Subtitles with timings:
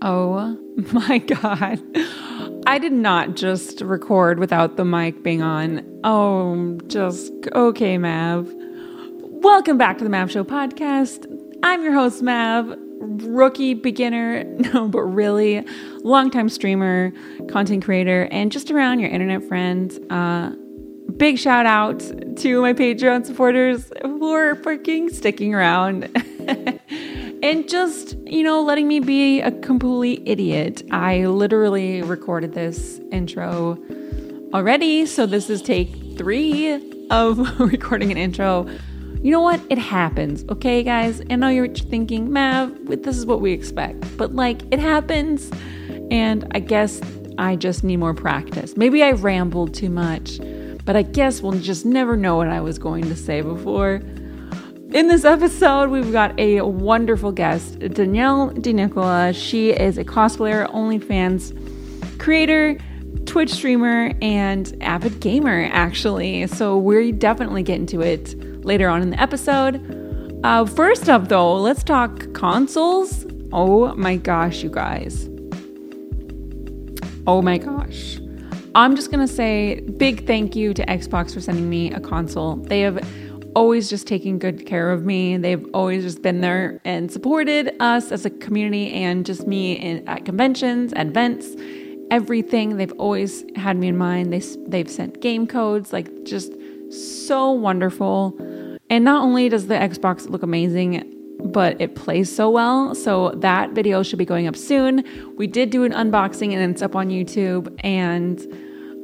[0.00, 0.56] Oh
[0.92, 1.80] my God.
[2.66, 5.84] I did not just record without the mic being on.
[6.04, 8.52] Oh, just okay, Mav.
[9.22, 11.26] Welcome back to the Mav Show podcast.
[11.62, 15.64] I'm your host, Mav, rookie, beginner, no, but really
[16.02, 17.12] longtime streamer,
[17.48, 19.98] content creator, and just around your internet friend.
[20.10, 20.50] Uh,
[21.16, 21.98] big shout out
[22.36, 26.08] to my Patreon supporters for freaking sticking around.
[27.42, 30.82] and just, you know, letting me be a complete idiot.
[30.90, 33.78] I literally recorded this intro
[34.52, 38.68] already, so this is take three of recording an intro.
[39.22, 39.60] You know what?
[39.68, 41.20] It happens, okay, guys?
[41.30, 45.50] I know you're thinking, Mav, this is what we expect, but like, it happens,
[46.10, 47.00] and I guess
[47.36, 48.76] I just need more practice.
[48.76, 50.40] Maybe I rambled too much,
[50.84, 54.00] but I guess we'll just never know what I was going to say before.
[54.92, 59.34] In this episode, we've got a wonderful guest, Danielle DeNicola.
[59.34, 62.78] She is a cosplayer, OnlyFans creator,
[63.26, 66.46] Twitch streamer, and avid gamer, actually.
[66.46, 70.40] So we're definitely getting to it later on in the episode.
[70.42, 73.26] Uh, first up, though, let's talk consoles.
[73.52, 75.28] Oh my gosh, you guys.
[77.26, 78.18] Oh my gosh.
[78.74, 82.56] I'm just going to say big thank you to Xbox for sending me a console.
[82.56, 83.06] They have
[83.54, 85.36] always just taking good care of me.
[85.36, 90.06] They've always just been there and supported us as a community and just me in,
[90.08, 91.56] at conventions, events,
[92.10, 92.76] everything.
[92.76, 94.32] They've always had me in mind.
[94.32, 96.52] They they've sent game codes, like just
[96.90, 98.36] so wonderful.
[98.90, 102.94] And not only does the Xbox look amazing, but it plays so well.
[102.94, 105.04] So that video should be going up soon.
[105.36, 108.40] We did do an unboxing and it's up on YouTube and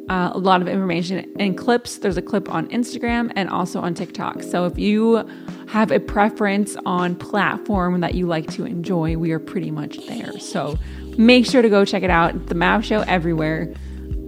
[0.09, 1.99] uh, a lot of information and clips.
[1.99, 4.43] There's a clip on Instagram and also on TikTok.
[4.43, 5.29] So if you
[5.69, 10.39] have a preference on platform that you like to enjoy, we are pretty much there.
[10.39, 10.79] So
[11.17, 12.47] make sure to go check it out.
[12.47, 13.73] The Mav Show everywhere.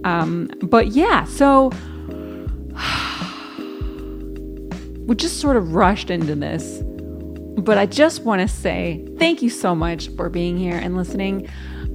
[0.03, 1.69] Um, but yeah, so
[5.05, 6.81] we just sort of rushed into this.
[7.57, 11.49] But I just want to say thank you so much for being here and listening.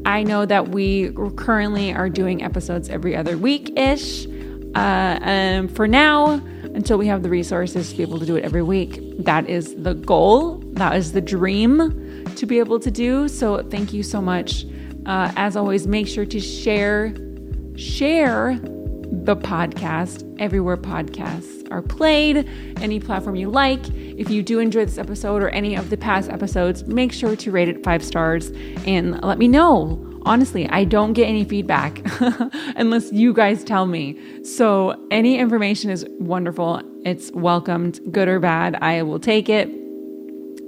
[0.04, 4.26] I know that we currently are doing episodes every other week ish.
[4.74, 6.40] Uh, and for now,
[6.74, 9.74] until we have the resources to be able to do it every week, that is
[9.76, 10.62] the goal.
[10.72, 13.28] That is the dream to be able to do.
[13.28, 14.64] So thank you so much.
[15.06, 17.14] Uh, as always, make sure to share
[17.76, 22.48] share the podcast everywhere podcasts are played,
[22.80, 23.80] any platform you like.
[23.94, 27.50] If you do enjoy this episode or any of the past episodes, make sure to
[27.50, 28.50] rate it five stars
[28.86, 30.08] and let me know.
[30.24, 32.00] Honestly, I don't get any feedback
[32.76, 34.16] unless you guys tell me.
[34.44, 36.80] So, any information is wonderful.
[37.04, 38.76] It's welcomed, good or bad.
[38.80, 39.68] I will take it.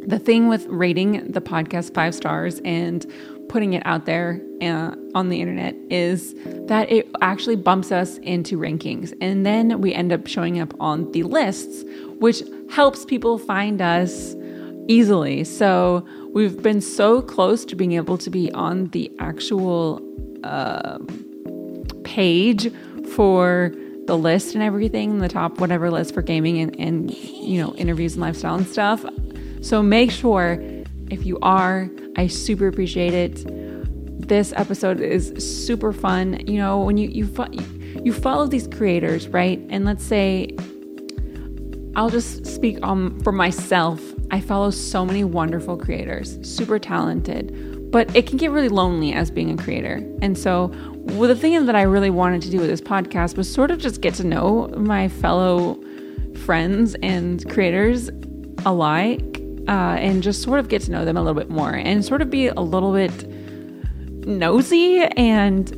[0.09, 3.07] The thing with rating the podcast five stars and
[3.55, 6.35] putting it out there uh, on the internet is
[6.67, 9.15] that it actually bumps us into rankings.
[9.21, 11.85] And then we end up showing up on the lists,
[12.19, 14.35] which helps people find us
[14.89, 15.45] easily.
[15.45, 20.03] So we've been so close to being able to be on the actual
[20.43, 20.99] uh,
[22.03, 22.73] page
[23.15, 23.73] for
[24.09, 28.15] the list and everything, the top whatever list for gaming and, and you know interviews
[28.15, 29.05] and lifestyle and stuff.
[29.61, 30.59] So make sure
[31.09, 33.45] if you are, I super appreciate it.
[34.29, 36.47] This episode is super fun.
[36.47, 37.29] You know, when you you
[38.03, 39.61] you follow these creators, right?
[39.71, 40.57] And let's say
[41.97, 44.01] I'll just speak um for myself.
[44.31, 49.31] I follow so many wonderful creators, super talented, but it can get really lonely as
[49.31, 50.01] being a creator.
[50.23, 53.53] And so, well, the thing that I really wanted to do with this podcast was
[53.53, 55.81] sort of just get to know my fellow
[56.45, 58.11] friends and creators
[58.67, 59.34] alike
[59.69, 62.23] uh, and just sort of get to know them a little bit more and sort
[62.23, 63.29] of be a little bit
[64.27, 65.73] nosy and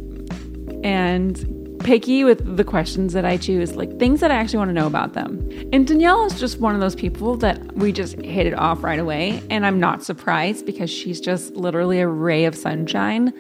[0.84, 1.52] and
[1.86, 4.88] picky with the questions that I choose, like things that I actually want to know
[4.88, 5.48] about them.
[5.72, 8.98] And Danielle is just one of those people that we just hit it off right
[8.98, 9.40] away.
[9.50, 13.32] And I'm not surprised because she's just literally a ray of sunshine.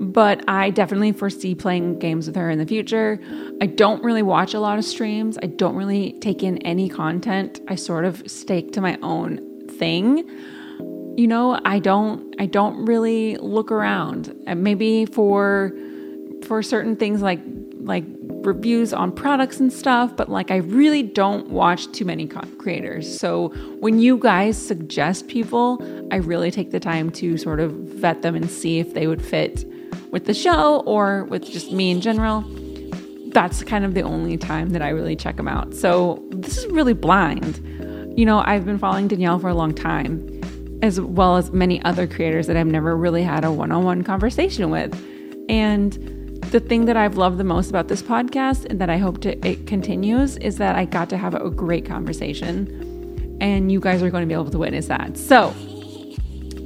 [0.00, 3.18] But I definitely foresee playing games with her in the future.
[3.60, 5.36] I don't really watch a lot of streams.
[5.42, 7.60] I don't really take in any content.
[7.66, 9.47] I sort of stake to my own
[9.78, 10.28] thing
[11.18, 14.32] you know i don't i don't really look around.
[14.46, 15.72] And maybe for
[16.44, 17.40] for certain things like
[17.80, 18.04] like
[18.44, 23.18] reviews on products and stuff but like i really don't watch too many creators.
[23.18, 23.48] So
[23.80, 25.82] when you guys suggest people
[26.12, 29.20] i really take the time to sort of vet them and see if they would
[29.20, 29.64] fit
[30.12, 32.44] with the show or with just me in general.
[33.30, 35.74] That's kind of the only time that i really check them out.
[35.74, 37.60] So this is really blind
[38.18, 40.40] you know, I've been following Danielle for a long time.
[40.82, 44.02] as well as many other creators that I've never really had a one on one
[44.02, 44.94] conversation with.
[45.48, 45.92] And
[46.52, 49.46] the thing that I've loved the most about this podcast and that I hope to,
[49.46, 53.36] it continues is that I got to have a great conversation.
[53.40, 55.16] And you guys are going to be able to witness that.
[55.16, 55.54] So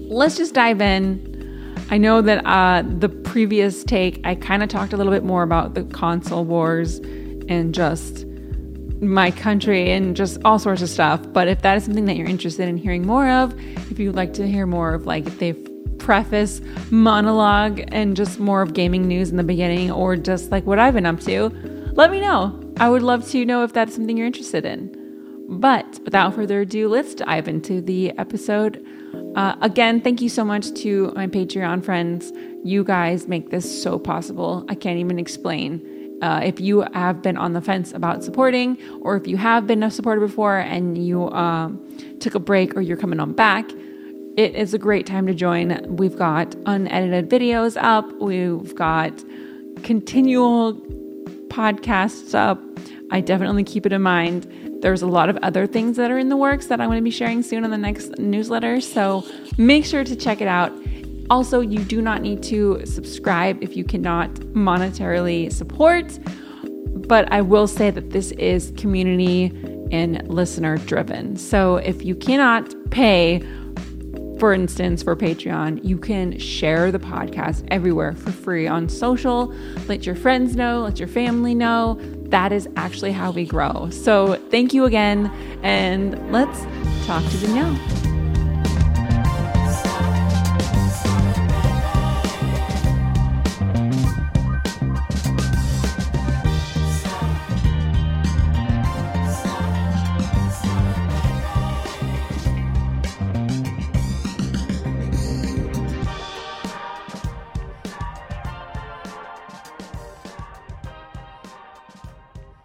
[0.08, 1.76] let's just dive in.
[1.90, 5.43] I know that uh, the previous take, I kind of talked a little bit more
[5.43, 6.99] about the console wars
[7.49, 8.26] and just
[9.02, 11.20] my country and just all sorts of stuff.
[11.32, 13.52] But if that is something that you're interested in hearing more of,
[13.90, 15.54] if you'd like to hear more of like they
[15.99, 16.60] preface
[16.90, 20.94] monologue and just more of gaming news in the beginning or just like what I've
[20.94, 21.50] been up to,
[21.93, 22.58] let me know.
[22.78, 24.99] I would love to know if that's something you're interested in.
[25.49, 28.84] But without further ado, let's dive into the episode.
[29.37, 32.32] Uh, again, thank you so much to my Patreon friends.
[32.64, 34.64] You guys make this so possible.
[34.69, 35.87] I can't even explain.
[36.22, 39.82] Uh, if you have been on the fence about supporting, or if you have been
[39.82, 41.80] a supporter before and you um,
[42.20, 43.69] took a break or you're coming on back,
[44.36, 45.96] it is a great time to join.
[45.96, 49.12] We've got unedited videos up, we've got
[49.82, 50.74] continual
[51.48, 52.62] podcasts up.
[53.10, 54.46] I definitely keep it in mind.
[54.80, 57.04] There's a lot of other things that are in the works that I'm going to
[57.04, 58.80] be sharing soon on the next newsletter.
[58.80, 59.25] So
[59.58, 60.72] make sure to check it out.
[61.32, 66.19] Also, you do not need to subscribe if you cannot monetarily support,
[67.08, 69.46] but I will say that this is community
[69.90, 71.37] and listener driven.
[71.37, 73.40] So if you cannot pay,
[74.38, 79.55] for instance, for Patreon, you can share the podcast everywhere for free on social.
[79.88, 81.99] Let your friends know, let your family know.
[82.25, 83.88] That is actually how we grow.
[83.88, 85.32] So thank you again,
[85.62, 86.61] and let's
[87.06, 88.12] talk to Danielle.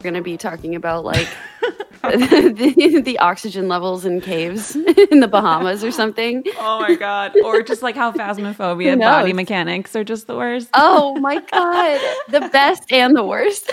[0.07, 1.27] Going to be talking about like
[2.03, 4.75] the, the, oxygen levels in caves
[5.11, 6.41] in the Bahamas or something.
[6.57, 7.33] Oh my god!
[7.43, 10.69] Or just like how phasmophobia and body mechanics are just the worst.
[10.73, 11.99] Oh my god,
[12.29, 13.69] the best and the worst.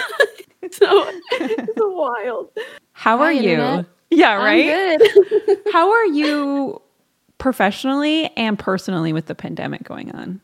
[0.72, 2.50] so it's wild.
[2.92, 3.50] How are Hi, you?
[3.50, 3.87] Internet.
[4.10, 5.00] Yeah, right.
[5.72, 6.82] how are you
[7.38, 10.40] professionally and personally with the pandemic going on?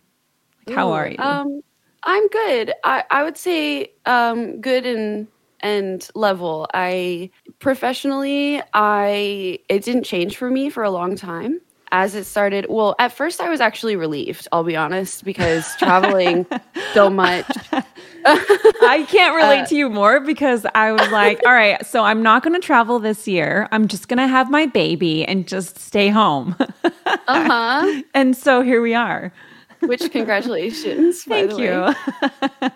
[0.66, 1.18] Like, how Ooh, are you?
[1.18, 1.62] Um,
[2.04, 2.72] I'm good.
[2.84, 5.26] I, I would say um, good and
[5.60, 6.66] and level.
[6.74, 11.60] I professionally, I it didn't change for me for a long time.
[11.92, 16.46] As it started, well, at first I was actually relieved, I'll be honest, because traveling
[16.94, 17.46] so much.
[18.24, 22.22] I can't relate uh, to you more because I was like, all right, so I'm
[22.22, 23.66] not going to travel this year.
[23.72, 26.54] I'm just going to have my baby and just stay home.
[26.84, 28.02] uh-huh.
[28.14, 29.32] And so here we are.
[29.80, 31.24] Which congratulations.
[31.24, 31.94] Thank you.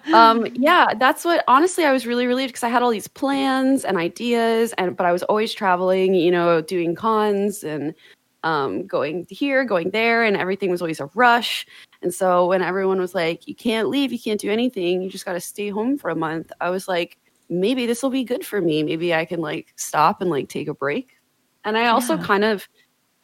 [0.14, 3.84] um, yeah, that's what honestly I was really relieved because I had all these plans
[3.84, 7.94] and ideas, and but I was always traveling, you know, doing cons and
[8.42, 11.66] um, going here, going there, and everything was always a rush.
[12.02, 15.24] And so when everyone was like, "You can't leave, you can't do anything, you just
[15.24, 17.18] got to stay home for a month," I was like,
[17.48, 18.82] "Maybe this will be good for me.
[18.82, 21.16] Maybe I can like stop and like take a break."
[21.64, 22.24] And I also yeah.
[22.24, 22.68] kind of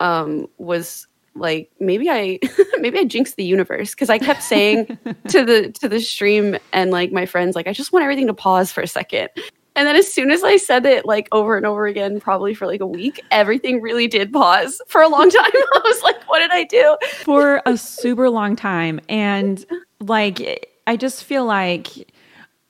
[0.00, 2.38] um, was like maybe I
[2.78, 4.86] maybe I jinxed the universe because I kept saying
[5.28, 8.34] to the to the stream and like my friends like I just want everything to
[8.34, 9.28] pause for a second.
[9.76, 12.66] And then as soon as I said it like over and over again, probably for
[12.66, 15.44] like a week, everything really did pause for a long time.
[15.44, 16.96] I was like, what did I do?
[17.24, 19.00] For a super long time.
[19.08, 19.64] And
[20.00, 21.88] like I just feel like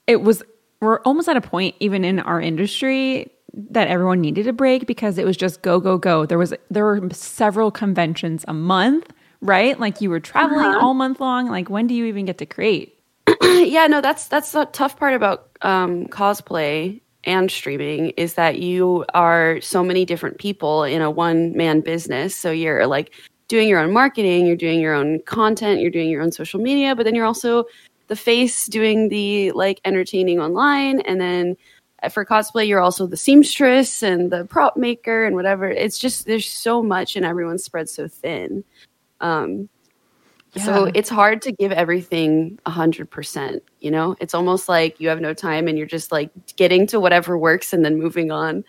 [0.06, 0.42] it was
[0.80, 5.18] we're almost at a point even in our industry that everyone needed a break because
[5.18, 6.26] it was just go go go.
[6.26, 9.78] There was there were several conventions a month, right?
[9.78, 10.80] Like you were traveling uh-huh.
[10.80, 11.48] all month long.
[11.48, 12.98] Like when do you even get to create?
[13.42, 19.04] yeah, no, that's that's the tough part about um, cosplay and streaming is that you
[19.14, 22.34] are so many different people in a one man business.
[22.34, 23.12] So you're like
[23.48, 26.94] doing your own marketing, you're doing your own content, you're doing your own social media,
[26.94, 27.64] but then you're also
[28.06, 31.56] the face doing the like entertaining online and then
[32.08, 35.68] for cosplay you're also the seamstress and the prop maker and whatever.
[35.68, 38.64] It's just there's so much and everyone's spread so thin.
[39.20, 39.68] Um
[40.52, 40.64] yeah.
[40.64, 44.16] so it's hard to give everything a hundred percent you know?
[44.20, 47.72] It's almost like you have no time and you're just like getting to whatever works
[47.72, 48.64] and then moving on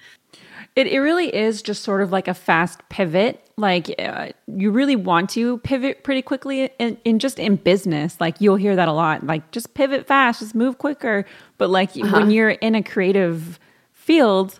[0.75, 3.49] it, it really is just sort of like a fast pivot.
[3.57, 8.19] Like uh, you really want to pivot pretty quickly in, in, just in business.
[8.19, 9.25] Like you'll hear that a lot.
[9.25, 11.25] Like just pivot fast, just move quicker.
[11.57, 12.19] But like uh-huh.
[12.19, 13.59] when you're in a creative
[13.91, 14.59] field,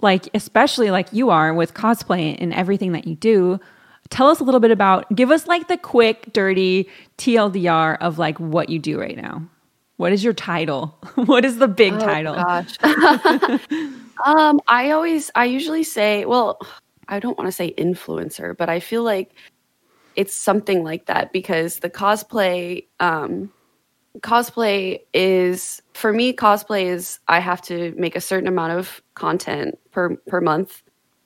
[0.00, 3.60] like especially like you are with cosplay and everything that you do,
[4.10, 6.88] tell us a little bit about, give us like the quick, dirty
[7.18, 9.42] TLDR of like what you do right now.
[9.96, 10.98] What is your title?
[11.14, 12.34] what is the big Oh, title?
[12.34, 12.76] Gosh.
[14.24, 16.58] um, I always, I usually say, well,
[17.08, 19.34] I don't want to say influencer, but I feel like
[20.16, 23.50] it's something like that because the cosplay, um,
[24.20, 26.32] cosplay is for me.
[26.32, 30.82] Cosplay is I have to make a certain amount of content per per month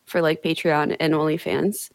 [0.07, 1.91] for like Patreon and OnlyFans,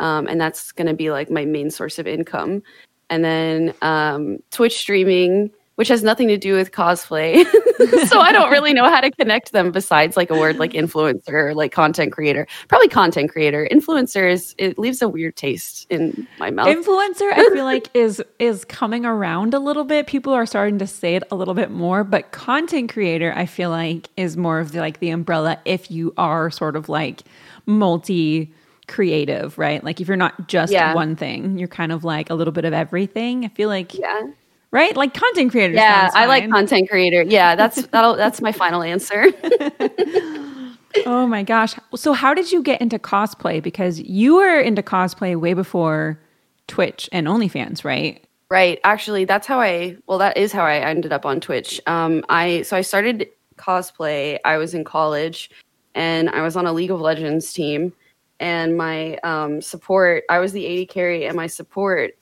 [0.00, 2.62] um, and that's going to be like my main source of income.
[3.08, 7.44] And then um, Twitch streaming which has nothing to do with cosplay.
[8.08, 11.32] so I don't really know how to connect them besides like a word like influencer
[11.32, 12.46] or like content creator.
[12.68, 13.66] Probably content creator.
[13.72, 16.68] Influencer is it leaves a weird taste in my mouth.
[16.68, 20.06] Influencer, I feel like is is coming around a little bit.
[20.06, 23.70] People are starting to say it a little bit more, but content creator, I feel
[23.70, 27.22] like, is more of the, like the umbrella if you are sort of like
[27.66, 28.52] multi
[28.88, 29.82] creative, right?
[29.82, 30.94] Like if you're not just Yeah.
[30.94, 33.44] one thing, you're kind of like a little bit of everything.
[33.44, 34.22] I feel like yeah.
[34.72, 34.96] Right?
[34.96, 35.74] Like content creator.
[35.74, 37.22] Yeah, I like content creator.
[37.22, 39.26] Yeah, that's that'll that's my final answer.
[41.06, 41.74] Oh my gosh.
[41.94, 43.62] So how did you get into cosplay?
[43.62, 46.20] Because you were into cosplay way before
[46.66, 48.24] Twitch and OnlyFans, right?
[48.50, 48.78] Right.
[48.84, 51.80] Actually, that's how I well that is how I ended up on Twitch.
[51.86, 54.38] Um I so I started cosplay.
[54.44, 55.50] I was in college
[55.94, 57.92] and I was on a League of Legends team
[58.40, 62.12] and my um support, I was the AD carry and my support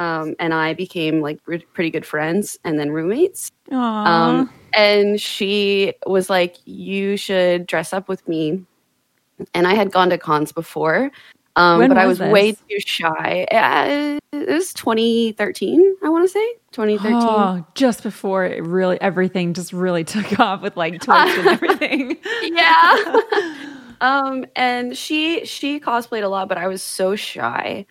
[0.00, 3.50] um and I became like re- pretty good friends and then roommates.
[3.70, 8.64] Um and she was like you should dress up with me.
[9.54, 11.10] And I had gone to cons before.
[11.56, 13.44] Um, but I was was way too shy.
[13.50, 17.18] Uh, it was 2013, I want to say 2013.
[17.20, 22.16] Oh, just before it really everything just really took off with like Twitch and everything.
[22.42, 23.20] yeah.
[24.00, 27.84] um, and she she cosplayed a lot, but I was so shy,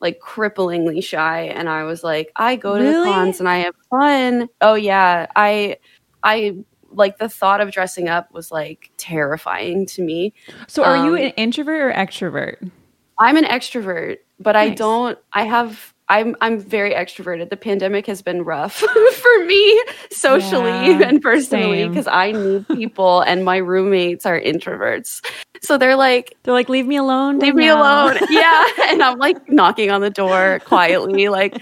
[0.00, 1.42] like cripplingly shy.
[1.44, 2.94] And I was like, I go to Really?
[2.94, 4.48] the cons and I have fun.
[4.60, 5.76] Oh yeah, I
[6.22, 6.56] I
[6.90, 10.34] like the thought of dressing up was like terrifying to me.
[10.68, 12.70] So are you Um, an introvert or extrovert?
[13.18, 15.18] I'm an extrovert, but I don't.
[15.32, 15.94] I have.
[16.08, 16.36] I'm.
[16.40, 17.50] I'm very extroverted.
[17.50, 18.74] The pandemic has been rough
[19.22, 25.24] for me socially Yeah, and personally because I need people, and my roommates are introverts.
[25.62, 27.38] So they're like, They're like, leave me alone.
[27.40, 31.60] "Leave me Danielle." alone." yeah, and I'm like knocking on the door quietly, like,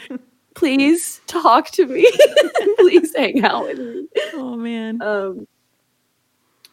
[0.55, 2.11] "Please talk to me.
[2.79, 5.01] Please hang out with me." Oh man.
[5.03, 5.47] um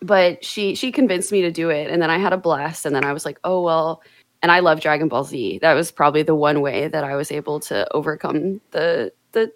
[0.04, 2.96] but she she convinced me to do it and then i had a blast and
[2.96, 4.02] then i was like oh well
[4.42, 5.60] and i love dragon ball z.
[5.60, 9.52] That was probably the one way that i was able to overcome the the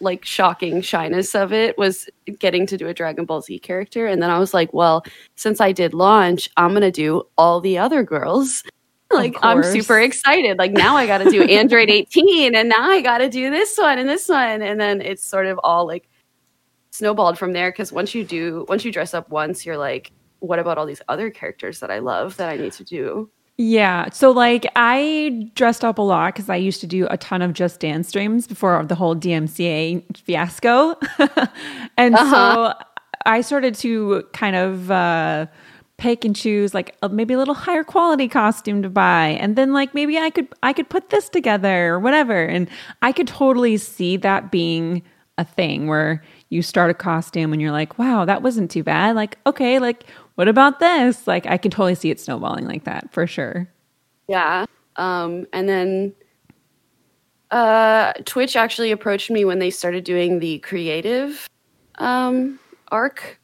[0.00, 4.06] like shocking shyness of it was getting to do a dragon ball z character.
[4.06, 5.04] And then i was like well
[5.36, 8.62] since i did launch i'm gonna do all the other girls.
[9.12, 10.58] Like i'm super excited.
[10.58, 14.08] Like now i gotta do android 18 and now i gotta do this one and
[14.08, 14.62] this one.
[14.62, 16.08] And then it's sort of all like
[16.90, 17.70] snowballed from there.
[17.70, 21.02] Because once you do once you dress up once you're like what about all these
[21.08, 24.10] other characters that i love that i need to do Yeah.
[24.10, 27.52] So like I dressed up a lot because I used to do a ton of
[27.52, 30.96] just dance streams before the whole DMCA fiasco.
[31.96, 32.74] and so
[33.26, 35.46] I started to kind of uh
[35.96, 39.72] pick and choose like a, maybe a little higher quality costume to buy and then
[39.72, 42.68] like maybe I could I could put this together or whatever and
[43.02, 45.02] I could totally see that being
[45.38, 49.14] a thing where you start a costume and you're like wow that wasn't too bad
[49.14, 51.26] like okay like what about this?
[51.26, 53.68] Like I can totally see it snowballing like that for sure.
[54.28, 56.14] Yeah um and then
[57.50, 61.48] uh twitch actually approached me when they started doing the creative
[61.96, 63.38] um arc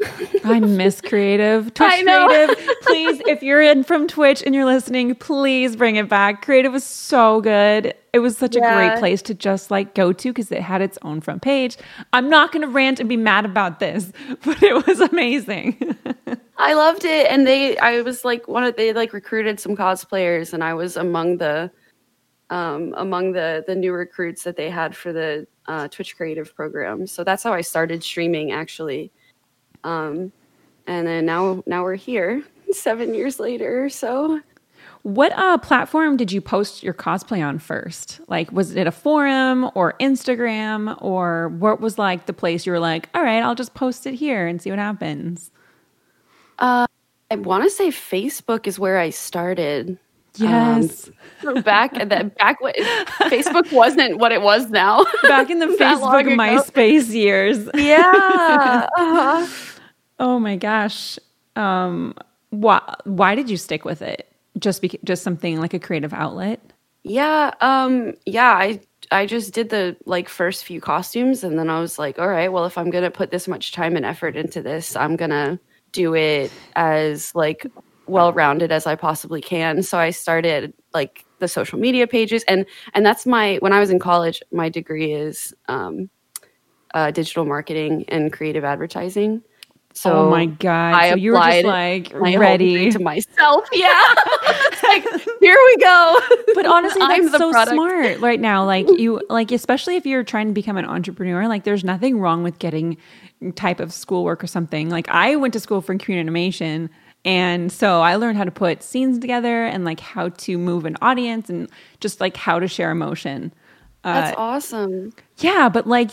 [0.44, 1.72] I miss creative.
[1.74, 2.28] Twitch I know.
[2.28, 2.68] creative.
[2.82, 6.42] Please, if you're in from Twitch and you're listening, please bring it back.
[6.42, 7.94] Creative was so good.
[8.12, 10.98] It was such a great place to just like go to because it had its
[11.02, 11.76] own front page.
[12.12, 14.12] I'm not going to rant and be mad about this,
[14.44, 15.96] but it was amazing.
[16.60, 20.52] i loved it and they i was like one of they like recruited some cosplayers
[20.52, 21.70] and i was among the
[22.50, 27.06] um among the the new recruits that they had for the uh, twitch creative program
[27.06, 29.10] so that's how i started streaming actually
[29.84, 30.32] um
[30.86, 34.40] and then now now we're here seven years later or so
[35.02, 38.20] what uh, platform did you post your cosplay on first?
[38.28, 42.78] Like, was it a forum or Instagram, or what was like the place you were
[42.78, 45.50] like, all right, I'll just post it here and see what happens?
[46.58, 46.86] Uh,
[47.30, 49.98] I want to say Facebook is where I started.
[50.40, 51.10] Yes.
[51.46, 55.04] Um, back at that back when Facebook wasn't what it was now.
[55.22, 56.24] back in the Facebook.
[56.36, 57.68] MySpace years.
[57.74, 58.86] yeah.
[58.96, 59.46] Uh-huh.
[60.18, 61.18] Oh my gosh.
[61.56, 62.14] Um
[62.50, 64.30] why why did you stick with it?
[64.58, 66.60] Just beca- just something like a creative outlet?
[67.02, 68.80] Yeah, um, yeah, I
[69.10, 72.52] I just did the like first few costumes and then I was like, all right,
[72.52, 75.58] well if I'm gonna put this much time and effort into this, I'm gonna
[75.92, 77.66] do it as like
[78.10, 79.82] well rounded as I possibly can.
[79.82, 83.90] So I started like the social media pages and and that's my when I was
[83.90, 86.10] in college, my degree is um
[86.92, 89.42] uh, digital marketing and creative advertising.
[89.92, 90.94] So oh my god!
[90.94, 93.68] I so you were just like ready to myself.
[93.72, 93.90] Yeah,
[94.72, 95.04] It's like
[95.40, 96.20] here we go.
[96.54, 97.74] But honestly, I'm so product.
[97.74, 98.64] smart right now.
[98.64, 102.44] Like you, like especially if you're trying to become an entrepreneur, like there's nothing wrong
[102.44, 102.98] with getting
[103.56, 104.90] type of schoolwork or something.
[104.90, 106.88] Like I went to school for computer animation,
[107.24, 110.96] and so I learned how to put scenes together and like how to move an
[111.02, 111.68] audience and
[112.00, 113.52] just like how to share emotion.
[114.02, 115.12] That's awesome.
[115.38, 116.10] Yeah, but like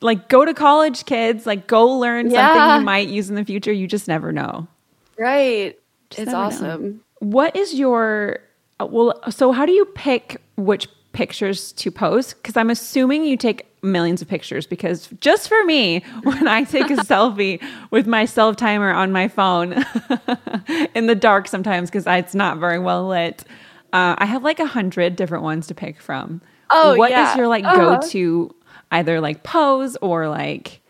[0.00, 3.72] like go to college kids, like go learn something you might use in the future.
[3.72, 4.68] You just never know.
[5.18, 5.78] Right.
[6.10, 6.38] it's never know.
[6.38, 7.04] awesome.
[7.20, 8.40] What is your
[8.80, 9.18] uh, well?
[9.30, 12.34] So how do you pick which pictures to post?
[12.36, 14.66] Because I'm assuming you take millions of pictures.
[14.66, 19.28] Because just for me, when I take a selfie with my self timer on my
[19.28, 19.72] phone
[20.94, 23.44] in the dark sometimes because it's not very well lit,
[23.94, 26.42] uh, I have like a hundred different ones to pick from.
[26.70, 27.36] Oh, what is yeah.
[27.36, 28.00] your like Uh-huh.
[28.00, 28.54] go to
[28.90, 30.80] either like pose or like?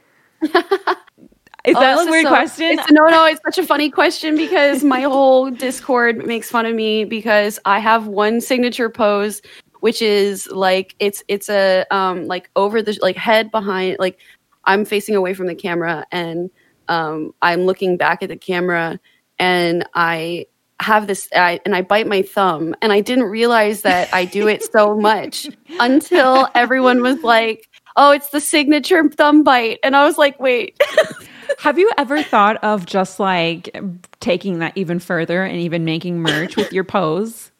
[1.66, 2.78] Is Oh, that a weird so- question?
[2.78, 6.74] It's, no, no, it's such a funny question because my whole Discord makes fun of
[6.74, 9.40] me because I have one signature pose,
[9.84, 14.18] which is like it's it's a um like over the like head behind like
[14.64, 16.48] I'm facing away from the camera and
[16.88, 18.98] um I'm looking back at the camera
[19.38, 20.46] and I
[20.80, 24.48] have this I, and I bite my thumb and I didn't realize that I do
[24.48, 30.06] it so much until everyone was like, "Oh, it's the signature thumb bite," and I
[30.06, 30.80] was like, "Wait."
[31.58, 33.76] Have you ever thought of just like
[34.20, 37.50] taking that even further and even making merch with your pose?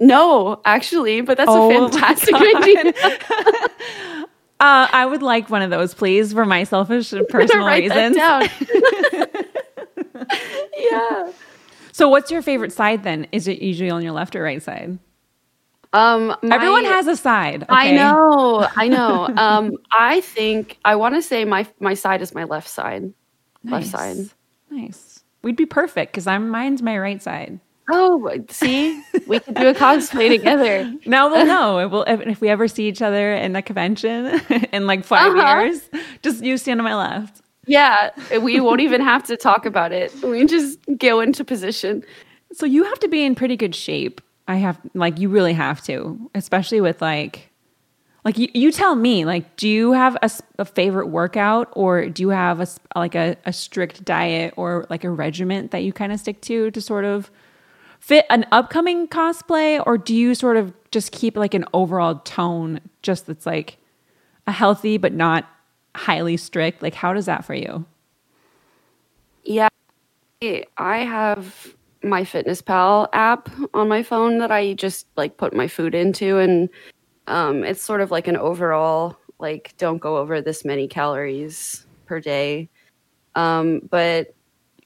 [0.00, 2.94] No, actually, but that's Oh a fantastic idea.
[4.60, 8.14] Uh, I would like one of those, please, for my selfish and personal reasons.
[10.78, 11.32] yeah.
[11.92, 13.26] So, what's your favorite side then?
[13.32, 14.98] Is it usually on your left or right side?
[15.94, 17.64] Um, my- Everyone has a side.
[17.70, 18.68] I know.
[18.76, 19.28] I know.
[19.36, 23.14] Um, I think I want to say my my side is my left side.
[23.64, 24.16] Left side.
[24.70, 25.24] Nice.
[25.42, 27.60] We'd be perfect because I'm mine's my right side.
[27.92, 30.92] Oh, see, we could do a cosplay together.
[31.06, 31.78] Now we'll know.
[31.78, 34.26] It will, if, if we ever see each other in a convention
[34.72, 35.60] in like 5 Uh-huh.
[35.60, 35.88] years,
[36.22, 37.40] just you stand on my left.
[37.66, 40.12] Yeah, we won't even have to talk about it.
[40.22, 42.02] We just go into position.
[42.52, 44.20] So you have to be in pretty good shape.
[44.48, 47.48] I have like you really have to, especially with like
[48.24, 50.16] like you, you tell me like do you have
[50.58, 55.04] a favorite workout or do you have a like a, a strict diet or like
[55.04, 57.30] a regiment that you kind of stick to to sort of
[58.00, 62.80] fit an upcoming cosplay or do you sort of just keep like an overall tone
[63.02, 63.78] just that's like
[64.46, 65.48] a healthy but not
[65.94, 66.82] highly strict?
[66.82, 67.84] Like how does that for you?
[69.44, 69.68] Yeah,
[70.78, 76.38] I have MyFitnessPal app on my phone that I just like put my food into,
[76.38, 76.68] and
[77.26, 82.20] um, it's sort of like an overall like don't go over this many calories per
[82.20, 82.68] day.
[83.34, 84.34] Um, but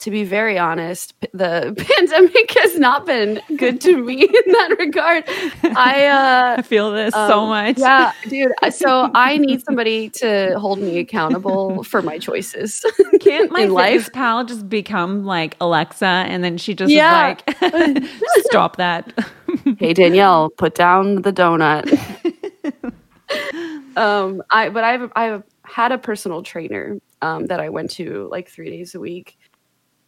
[0.05, 4.77] to be very honest, p- the pandemic has not been good to me in that
[4.79, 5.25] regard.
[5.77, 8.53] I uh, i feel this so um, much Yeah, dude.
[8.71, 12.85] So I need somebody to hold me accountable for my choices.
[13.21, 14.13] Can't my in life.
[14.13, 17.37] pal just become like Alexa and then she just Yeah.
[17.37, 18.07] is like
[18.45, 19.13] stop that?
[19.79, 21.89] hey Danielle, put down the donut.
[23.97, 28.51] um, I but I've I've had a personal trainer um, that I went to like
[28.51, 29.39] three days a week,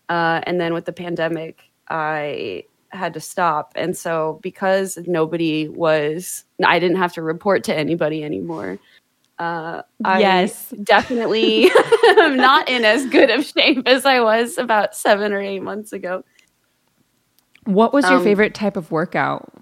[0.08, 6.44] uh, and then with the pandemic, I had to stop, and so because nobody was,
[6.64, 8.78] I didn't have to report to anybody anymore.
[9.38, 10.70] Uh, I Yes.
[10.82, 11.70] definitely
[12.18, 15.92] am not in as good of shape as I was about seven or eight months
[15.92, 16.24] ago.
[17.64, 19.52] What was your Um, favorite type of workout?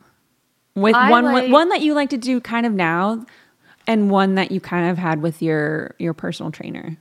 [0.77, 3.25] With I one like- one that you like to do kind of now
[3.87, 6.97] and one that you kind of had with your your personal trainer.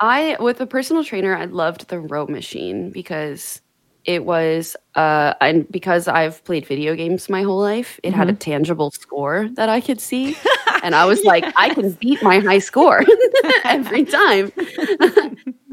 [0.00, 3.60] I with a personal trainer, I loved the row machine because
[4.04, 8.32] it was uh and because I've played video games my whole life, it had a
[8.32, 10.36] tangible score that I could see.
[10.84, 13.04] And I was like, I can beat my high score
[13.64, 14.52] every time.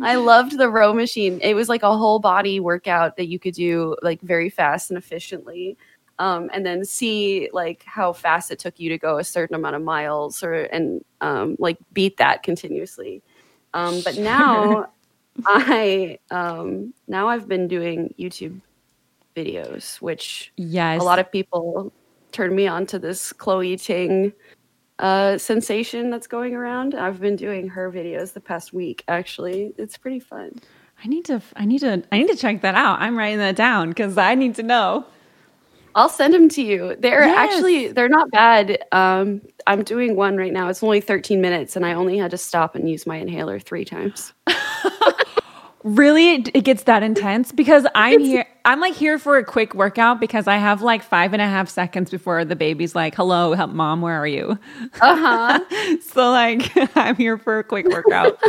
[0.01, 1.39] I loved the row machine.
[1.43, 4.97] It was like a whole body workout that you could do like very fast and
[4.97, 5.77] efficiently.
[6.17, 9.75] Um, and then see like how fast it took you to go a certain amount
[9.75, 13.21] of miles or and um, like beat that continuously.
[13.75, 14.87] Um, but now
[15.45, 18.59] I um, now I've been doing YouTube
[19.35, 20.99] videos, which Yes.
[21.01, 21.91] a lot of people
[22.31, 24.33] turned me on to this Chloe Ting
[24.99, 26.95] uh, sensation that's going around.
[26.95, 29.03] I've been doing her videos the past week.
[29.09, 30.59] Actually, it's pretty fun.
[31.03, 31.41] I need to.
[31.57, 32.01] I need to.
[32.11, 33.01] I need to check that out.
[33.01, 35.05] I'm writing that down because I need to know.
[35.95, 36.95] I'll send them to you.
[36.99, 37.37] They're Yes.
[37.53, 38.77] actually they're not bad.
[38.91, 40.67] Um, I'm doing one right now.
[40.69, 43.85] It's only 13 minutes, and I only had to stop and use my inhaler three
[43.85, 44.33] times.
[45.83, 48.47] Really, it, it gets that intense because I'm here.
[48.65, 51.69] I'm like here for a quick workout because I have like five and a half
[51.69, 54.57] seconds before the baby's like, "Hello, help, mom, where are you?"
[54.99, 55.97] Uh huh.
[56.01, 58.39] So like, I'm here for a quick workout.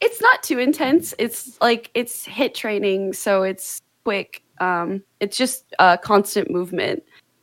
[0.00, 1.14] it's not too intense.
[1.18, 4.44] It's like it's HIIT training, so it's quick.
[4.60, 7.02] Um, it's just uh, constant movement.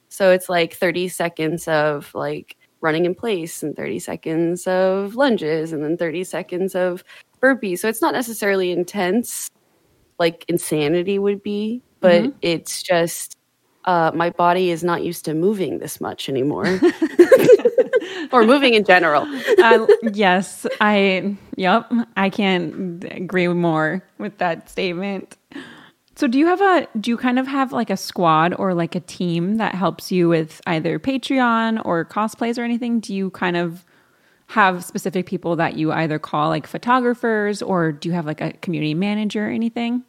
[0.10, 5.74] So it's like 30 seconds of like running in place, and 30 seconds of lunges,
[5.74, 7.04] and then 30 seconds of
[7.42, 7.80] burpees.
[7.80, 9.50] So it's not necessarily intense,
[10.20, 13.36] like insanity would be, but it's just
[13.86, 16.66] uh, my body is not used to moving this much anymore,
[18.32, 19.26] or moving in general.
[19.60, 21.36] uh, yes, I.
[21.56, 25.38] Yep, I can't agree more with that statement.
[26.18, 26.88] So, do you have a?
[27.00, 30.28] Do you kind of have like a squad or like a team that helps you
[30.28, 33.00] with either Patreon or cosplays or anything?
[33.00, 33.86] Do you kind of
[34.48, 38.54] have specific people that you either call like photographers or do you have like a
[38.54, 40.04] community manager or anything?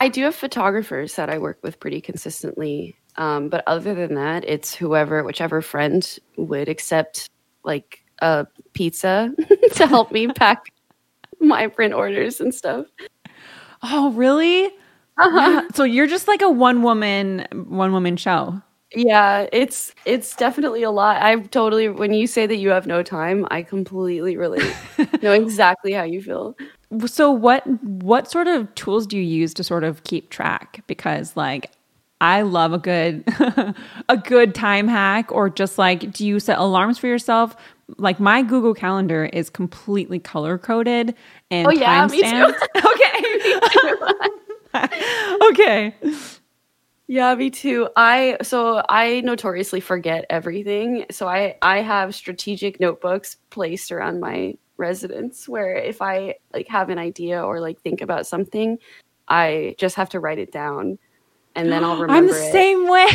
[0.00, 2.96] I do have photographers that I work with pretty consistently.
[3.16, 7.30] Um, but other than that, it's whoever, whichever friend would accept
[7.62, 9.32] like a pizza
[9.74, 10.72] to help me pack
[11.38, 12.86] my print orders and stuff.
[13.84, 14.72] Oh, really?
[15.74, 18.60] So you're just like a one woman one woman show.
[18.94, 21.22] Yeah, it's it's definitely a lot.
[21.22, 24.74] I totally when you say that you have no time, I completely relate.
[25.22, 26.56] know exactly how you feel.
[27.06, 30.82] So what what sort of tools do you use to sort of keep track?
[30.86, 31.70] Because like
[32.20, 33.24] I love a good
[34.08, 37.56] a good time hack or just like do you set alarms for yourself?
[37.96, 41.14] Like my Google Calendar is completely color coded
[41.50, 42.54] and Oh, yeah, me too.
[42.84, 44.38] Okay.
[45.50, 45.94] okay.
[47.08, 47.88] Yeah, me too.
[47.96, 51.04] I so I notoriously forget everything.
[51.10, 56.88] So I I have strategic notebooks placed around my residence where if I like have
[56.88, 58.78] an idea or like think about something,
[59.28, 60.98] I just have to write it down
[61.54, 62.52] and then I'll remember I'm the it.
[62.52, 63.06] same way.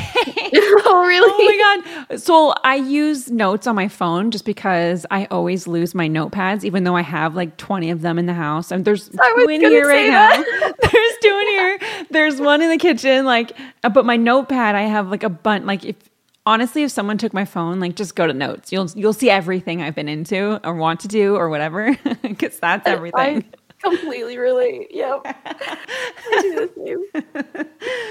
[0.85, 1.27] oh, really?
[1.29, 2.19] Oh my god!
[2.19, 6.83] So I use notes on my phone just because I always lose my notepads, even
[6.83, 8.71] though I have like twenty of them in the house.
[8.71, 10.43] And there's two in here right say now.
[10.81, 11.79] There's two in here.
[12.11, 13.25] There's one in the kitchen.
[13.25, 13.51] Like,
[13.83, 15.65] uh, but my notepad, I have like a bunch.
[15.65, 15.95] Like, if
[16.45, 18.71] honestly, if someone took my phone, like, just go to notes.
[18.71, 22.87] You'll you'll see everything I've been into or want to do or whatever, because that's
[22.87, 23.43] everything.
[23.43, 24.87] I completely relate.
[24.91, 25.21] Yep.
[25.25, 27.05] I do the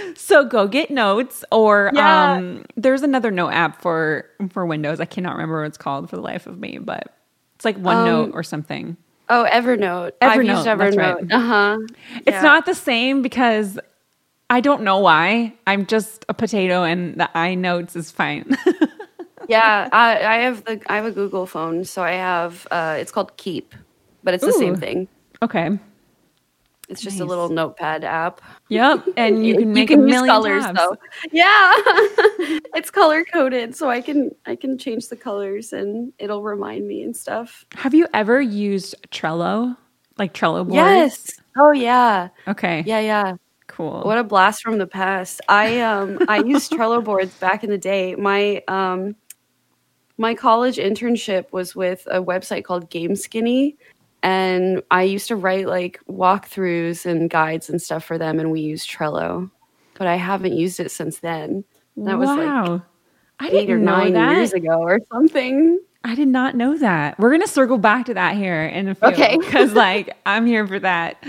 [0.04, 0.14] same.
[0.16, 2.32] So go get notes or Yeah.
[2.34, 5.00] um there's another note app for for Windows.
[5.00, 7.14] I cannot remember what it's called for the life of me, but
[7.54, 8.96] it's like OneNote Um, or something.
[9.28, 10.12] Oh, Evernote.
[10.22, 11.16] I've used that's right.
[11.16, 11.32] Evernote.
[11.32, 11.76] Uh huh.
[12.26, 13.78] It's not the same because
[14.48, 15.54] I don't know why.
[15.66, 18.56] I'm just a potato and the iNotes is fine.
[19.48, 23.12] Yeah, I, I have the I have a Google phone, so I have uh, it's
[23.12, 23.76] called Keep,
[24.24, 25.06] but it's the same thing.
[25.42, 25.78] Okay.
[26.88, 28.40] It's just a little notepad app.
[28.68, 29.06] Yep.
[29.16, 30.78] And you can make a use million colors tabs.
[30.78, 30.96] though.
[31.32, 31.72] Yeah,
[32.74, 37.02] it's color coded, so I can I can change the colors and it'll remind me
[37.02, 37.66] and stuff.
[37.74, 39.76] Have you ever used Trello?
[40.18, 40.74] Like Trello boards?
[40.74, 41.30] Yes.
[41.58, 42.28] Oh yeah.
[42.46, 42.84] Okay.
[42.86, 43.36] Yeah yeah.
[43.66, 44.02] Cool.
[44.02, 45.40] What a blast from the past.
[45.48, 48.14] I um I used Trello boards back in the day.
[48.14, 49.16] My um
[50.18, 53.76] my college internship was with a website called GameSkinny
[54.26, 58.60] and I used to write like walkthroughs and guides and stuff for them and we
[58.60, 59.48] used Trello.
[59.96, 61.62] But I haven't used it since then.
[61.96, 62.82] That was like wow.
[63.38, 64.32] I didn't or know 9 that.
[64.32, 65.78] years ago or something.
[66.02, 67.16] I did not know that.
[67.20, 69.08] We're gonna circle back to that here in a few.
[69.10, 69.36] Okay.
[69.38, 71.24] Because like I'm here for that.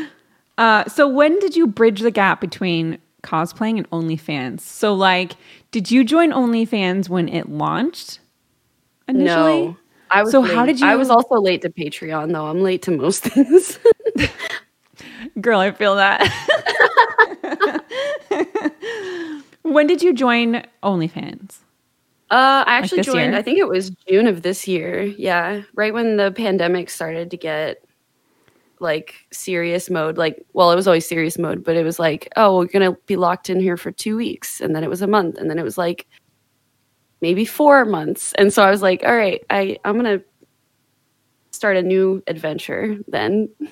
[0.57, 4.61] Uh, so when did you bridge the gap between cosplaying and OnlyFans?
[4.61, 5.33] So like,
[5.69, 8.21] did you join OnlyFans when it launched
[9.07, 9.67] initially?
[9.67, 9.77] No.
[10.11, 10.87] I was So how did you?
[10.87, 12.47] I was also late to Patreon though.
[12.47, 13.79] I'm late to most things.
[15.41, 16.21] Girl, I feel that.
[19.63, 21.59] when did you join OnlyFans?
[22.29, 23.31] Uh, I actually this joined.
[23.31, 23.35] year?
[23.35, 25.03] I think it was June of this year.
[25.03, 27.83] Yeah, right when the pandemic started to get
[28.79, 30.17] like serious mode.
[30.17, 33.15] Like, well, it was always serious mode, but it was like, oh, we're gonna be
[33.15, 35.63] locked in here for two weeks, and then it was a month, and then it
[35.63, 36.07] was like
[37.21, 40.21] maybe four months, and so I was like, all right, I I'm gonna
[41.51, 43.49] start a new adventure then.
[43.61, 43.67] I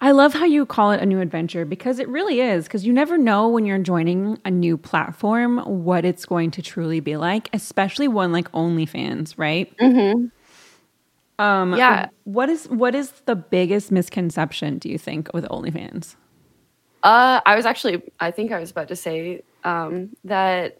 [0.00, 2.64] I love how you call it a new adventure because it really is.
[2.64, 7.00] Because you never know when you're joining a new platform what it's going to truly
[7.00, 9.74] be like, especially one like OnlyFans, right?
[9.78, 10.26] Mm-hmm.
[11.42, 12.08] Um, Yeah.
[12.24, 16.14] What is what is the biggest misconception do you think with OnlyFans?
[17.02, 20.78] Uh, I was actually, I think I was about to say um, that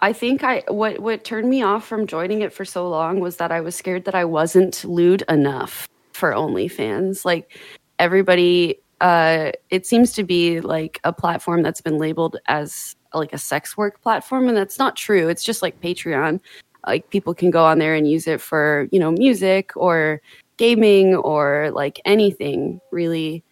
[0.00, 3.36] I think I what what turned me off from joining it for so long was
[3.36, 7.24] that I was scared that I wasn't lewd enough for OnlyFans.
[7.24, 7.58] Like
[7.98, 13.38] everybody, uh, it seems to be like a platform that's been labeled as like a
[13.38, 15.28] sex work platform, and that's not true.
[15.28, 16.40] It's just like Patreon.
[16.86, 20.22] Like people can go on there and use it for you know music or
[20.58, 23.42] gaming or like anything really.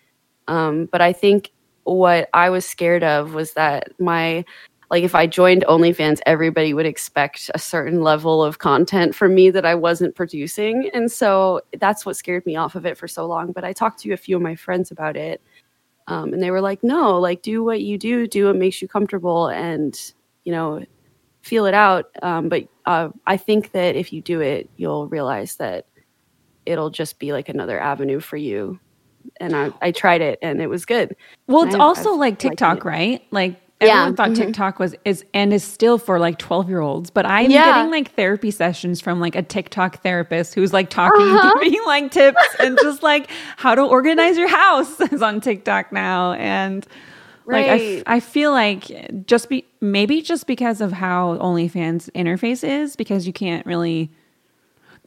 [0.46, 1.50] Um, but I think
[1.82, 4.44] what I was scared of was that my
[4.90, 9.50] like if I joined OnlyFans, everybody would expect a certain level of content from me
[9.50, 10.90] that I wasn't producing.
[10.94, 13.52] And so that's what scared me off of it for so long.
[13.52, 15.42] But I talked to a few of my friends about it.
[16.06, 18.86] Um, and they were like, no, like do what you do, do what makes you
[18.86, 20.00] comfortable and,
[20.44, 20.84] you know,
[21.42, 22.06] feel it out.
[22.22, 25.86] Um, but uh, I think that if you do it, you'll realize that
[26.64, 28.78] it'll just be like another avenue for you.
[29.40, 31.16] And I, I tried it and it was good.
[31.48, 33.22] Well, it's I've- also I've like TikTok, right?
[33.32, 34.36] Like Yeah, everyone thought mhm.
[34.36, 37.74] TikTok was is and is still for like 12 year olds, but I'm Yeah.
[37.74, 41.52] getting like therapy sessions from like a TikTok therapist who's like talking, Uh-huh.
[41.62, 46.32] giving like tips and just like how to organize your house is on TikTok now.
[46.32, 46.86] And
[47.44, 48.02] like I, f- Right.
[48.06, 53.32] I feel like just be maybe just because of how OnlyFans interface is, because you
[53.34, 54.10] can't really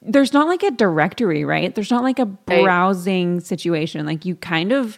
[0.01, 1.75] there's not like a directory, right?
[1.75, 2.63] There's not like a Right.
[2.63, 4.05] browsing situation.
[4.05, 4.97] Like you kind of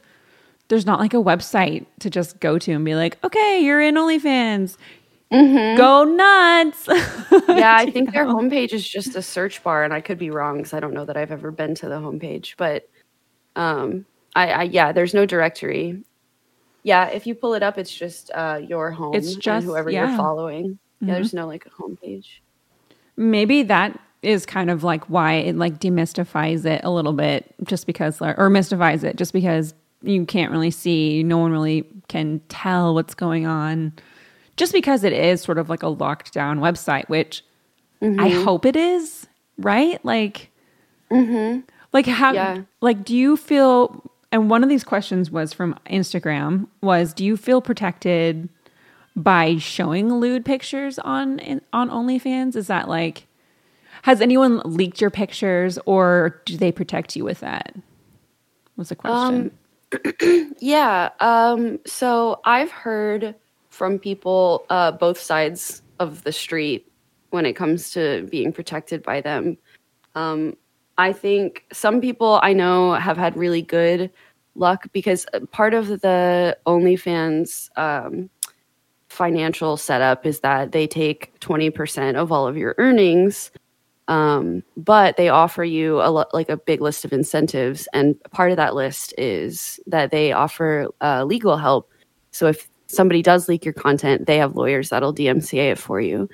[0.72, 3.96] there's not like a website to just go to and be like, okay, you're in
[3.96, 4.78] OnlyFans.
[5.30, 6.88] Go nuts.
[7.50, 10.58] yeah, I think their homepage is just a search bar, and I could be wrong
[10.58, 12.54] because I don't know that I've ever been to the homepage.
[12.56, 12.90] But
[13.58, 16.02] um, I, I yeah, there's no directory.
[16.84, 19.14] Yeah, if you pull it up, it's just uh, your home.
[19.14, 20.08] It's and just- whoever yeah.
[20.08, 20.80] you're following.
[21.02, 22.28] Yeah, there's no like a homepage.
[23.18, 27.88] Maybe that is kind of like why it like demystifies it a little bit, just
[27.88, 32.94] because, or mystifies it, just because you can't really see, no one really can tell
[32.94, 33.94] what's going on,
[34.58, 37.44] just because it is sort of like a locked down website, which
[38.02, 38.44] I mm-hmm.
[38.44, 40.04] hope it is, right?
[40.04, 40.50] Like,
[41.12, 41.62] mm-hmm.
[41.94, 42.62] like how, Yeah.
[42.82, 44.04] like, do you feel?
[44.32, 48.50] And one of these questions was from Instagram was, do you feel protected?
[49.16, 52.56] by showing lewd pictures on on OnlyFans?
[52.56, 53.28] Is that like
[54.04, 57.76] has anyone leaked your pictures or do they protect you with that?
[58.78, 59.42] Was the question.
[59.42, 59.52] Um,
[60.60, 61.10] Yeah.
[61.20, 63.36] Um, so I've heard
[63.70, 66.92] from people uh, both sides of the street
[67.32, 69.58] when it comes to being protected by them.
[70.14, 70.56] Um,
[70.98, 74.12] I think some people I know have had really good
[74.56, 78.30] luck because uh, part of the OnlyFans um,
[79.10, 83.52] financial setup is that they take 20% of all of your earnings
[84.12, 88.52] um, but they offer you a lo- like a big list of incentives and part
[88.52, 91.90] of that list is that they offer uh, legal help
[92.32, 96.28] so if somebody does leak your content they have lawyers that'll dmca it for you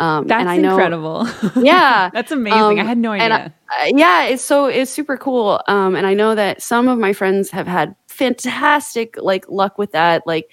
[0.00, 1.28] um, That's and I know, incredible.
[1.62, 2.78] yeah That's amazing.
[2.80, 3.54] I Um, had no I- idea.
[3.70, 5.60] uh, yeah, it's so it's super cool.
[5.68, 9.92] Um, and I know that some of my friends have had fantastic like luck with
[9.92, 10.26] that.
[10.26, 10.50] Like,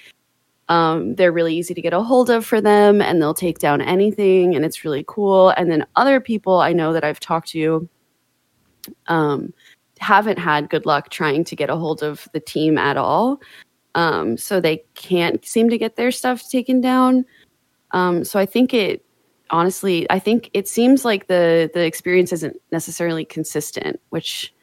[0.69, 3.81] um, they're really easy to get a hold of for them, and they'll take down
[3.81, 5.49] anything, and it's really cool.
[5.49, 7.89] And then other people I know that I've talked to,
[9.07, 9.53] um,
[9.99, 13.41] haven't had good luck trying to get a hold of the team at all.
[13.95, 17.25] Um, so they can't seem to get their stuff taken down.
[17.91, 19.03] Um, so I think it
[19.49, 24.53] honestly, I think it seems like the the experience isn't necessarily consistent, which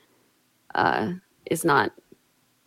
[0.74, 1.12] uh,
[1.46, 1.92] is not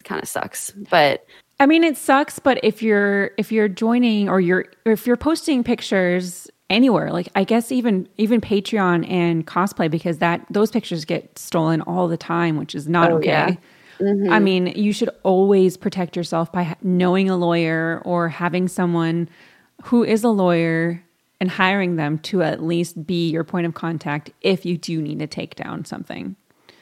[0.04, 0.72] kind of sucks.
[0.90, 1.26] But
[1.60, 5.18] I mean, it sucks, but if you're if you're joining or you're or if you're
[5.18, 11.04] posting pictures anywhere, like I guess even even Patreon and cosplay, because that those pictures
[11.04, 13.28] get stolen all the time, which is not Oh, okay.
[13.28, 13.56] yeah.
[14.00, 14.44] I mm-hmm.
[14.44, 19.28] mean, you should always protect yourself by knowing a lawyer or having someone
[19.84, 21.04] who is a lawyer
[21.42, 25.20] and hiring them to at least be your point of contact if you do need
[25.20, 26.38] to take down something.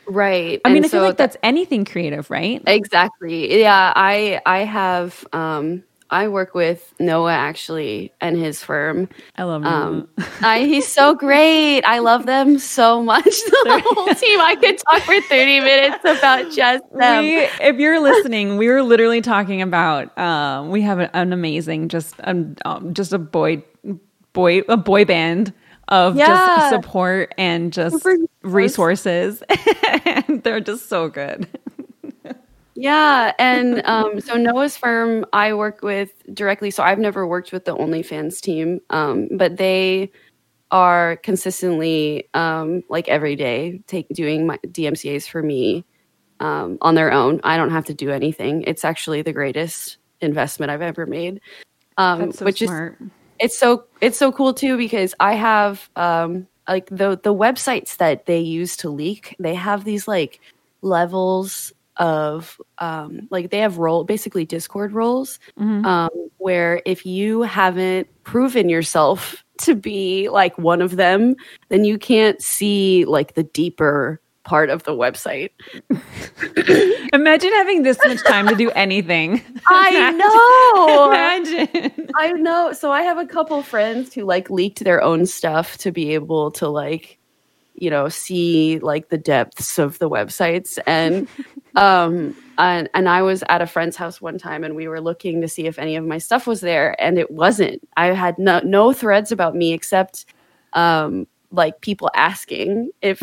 [0.07, 2.61] Right, I mean, and I feel so like that's anything creative, right?
[2.65, 3.59] Exactly.
[3.59, 9.09] Yeah, I I have um I work with Noah actually and his firm.
[9.35, 10.07] I love Um.
[10.41, 11.81] I, he's so great.
[11.83, 13.25] I love them so much.
[13.67, 14.39] The whole team.
[14.39, 17.23] I could talk for 30 minutes about just them.
[17.23, 20.17] we, if you're listening, we were literally talking about.
[20.17, 23.63] Um, we have an, an amazing, just um, um, just a boy,
[24.31, 25.53] boy, a boy band
[25.89, 26.27] of Yeah.
[26.27, 28.05] just support and just
[28.43, 29.43] resources,
[30.05, 31.47] and they're just so good.
[32.79, 36.69] Yeah, and um, so Noah's firm I work with directly.
[36.69, 40.11] So I've never worked with the OnlyFans team, um, but they
[40.69, 45.85] are consistently um, like every day take doing my DMCA's for me
[46.39, 47.39] um, on their own.
[47.43, 48.63] I don't have to do anything.
[48.67, 51.41] It's actually the greatest investment I've ever made.
[51.97, 52.97] Um, That's so which smart.
[53.01, 53.07] is
[53.39, 58.25] it's so it's so cool too because I have um, like the the websites that
[58.25, 59.35] they use to leak.
[59.39, 60.39] They have these like
[60.81, 65.85] levels of um, like they have role basically Discord roles Mhm.
[65.85, 71.35] um, where if you haven't proven yourself to be like one of them,
[71.69, 75.51] then you can't see like the deeper part of the website.
[77.13, 79.41] Imagine having this much time to do anything.
[79.67, 81.09] I know.
[81.09, 82.09] Imagine.
[82.15, 82.71] I know.
[82.71, 86.51] So I have a couple friends who like leaked their own stuff to be able
[86.51, 87.19] to like,
[87.75, 91.27] you know, see like the depths of the websites and
[91.75, 95.41] um and, and I was at a friend's house one time and we were looking
[95.41, 97.87] to see if any of my stuff was there and it wasn't.
[97.97, 100.25] I had no no threads about me except
[100.71, 103.19] um like people asking if,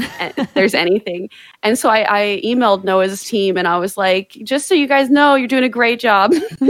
[0.55, 1.29] there's anything.
[1.63, 5.11] And so I, I emailed Noah's team and I was like, just so you guys
[5.11, 6.33] know, you're doing a great job.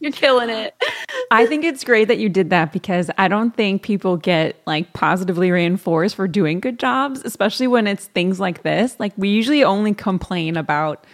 [0.00, 0.74] you're killing it.
[1.30, 4.92] I think it's great that you did that because I don't think people get like
[4.92, 8.96] positively reinforced for doing good jobs, especially when it's things like this.
[8.98, 11.04] Like we usually only complain about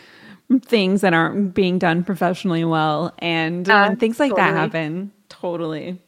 [0.63, 5.11] things that aren't being done professionally well and when things like that happen.
[5.29, 5.99] Totally.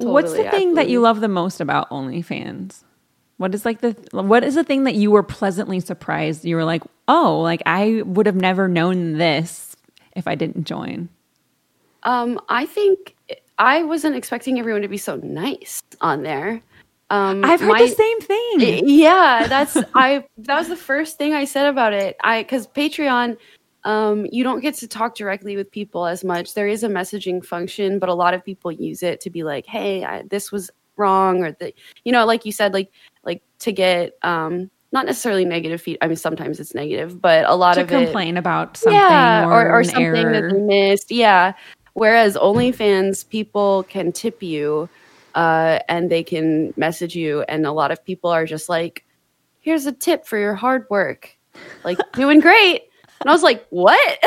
[0.00, 2.82] What's the Totally, thing that you love the most about OnlyFans?
[3.36, 6.44] What is like the what is the thing that you were pleasantly surprised?
[6.44, 9.76] You were like, "Oh, like I would have never known this
[10.14, 11.08] if I didn't join."
[12.02, 13.16] Um, I think
[13.58, 16.62] I wasn't expecting everyone to be so nice on there.
[17.10, 18.88] Um, I've heard my- the same thing.
[18.88, 20.24] Yeah, that's I.
[20.38, 22.16] That was the first thing I said about it.
[22.22, 23.36] I because Patreon,
[23.84, 26.54] um, you don't get to talk directly with people as much.
[26.54, 29.66] There is a messaging function, but a lot of people use it to be like,
[29.66, 31.72] "Hey, I, this was wrong," or the,
[32.04, 32.90] you know, like you said, like
[33.24, 35.98] like to get um not necessarily negative feed.
[36.00, 39.46] I mean, sometimes it's negative, but a lot to of it, complain about something yeah,
[39.46, 40.32] or, or, or something error.
[40.32, 41.10] that they missed.
[41.10, 41.52] Yeah.
[41.94, 44.88] Whereas OnlyFans, people can tip you
[45.34, 49.04] uh, and they can message you, and a lot of people are just like,
[49.60, 51.36] "Here's a tip for your hard work,
[51.84, 52.89] like doing great."
[53.20, 54.18] And I was like, "What?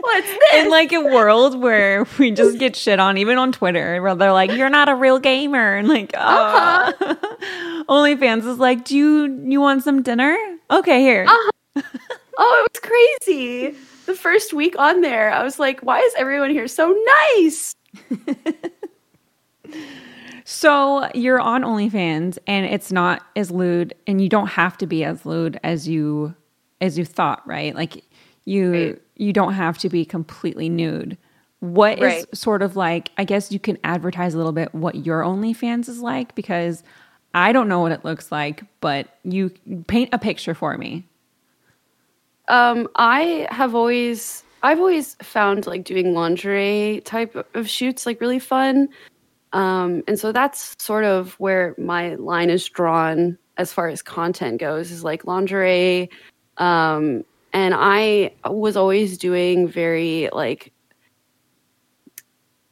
[0.00, 4.00] What's this?" in like a world where we just get shit on, even on Twitter,
[4.00, 6.92] where they're like, "You're not a real gamer," and like, uh
[7.88, 10.36] OnlyFans is like, "Do you you want some dinner?
[10.70, 11.84] Okay, here." oh, it
[12.38, 13.76] was crazy.
[14.06, 16.96] The first week on there, I was like, "Why is everyone here so
[17.36, 17.74] nice?"
[20.48, 25.02] So you're on OnlyFans, and it's not as lewd, and you don't have to be
[25.02, 26.36] as lewd as you
[26.80, 27.74] as you thought, right?
[27.74, 28.04] Like
[28.44, 29.02] you Right.
[29.16, 31.16] you don't have to be completely nude.
[31.60, 32.36] What is Right.
[32.36, 33.10] sort of like?
[33.16, 36.82] I guess you can advertise a little bit what your OnlyFans is like because
[37.34, 39.50] I don't know what it looks like, but you
[39.88, 41.04] paint a picture for me.
[42.48, 48.38] Um, I have always I've always found like doing lingerie type of shoots like really
[48.38, 48.88] fun.
[49.52, 54.60] Um, and so that's sort of where my line is drawn as far as content
[54.60, 56.10] goes is like lingerie.
[56.58, 60.72] Um, and I was always doing very like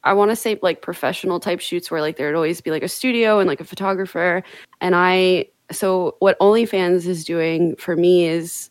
[0.03, 2.87] I want to say like professional type shoots where like there'd always be like a
[2.87, 4.43] studio and like a photographer.
[4.79, 8.69] And I so what OnlyFans is doing for me is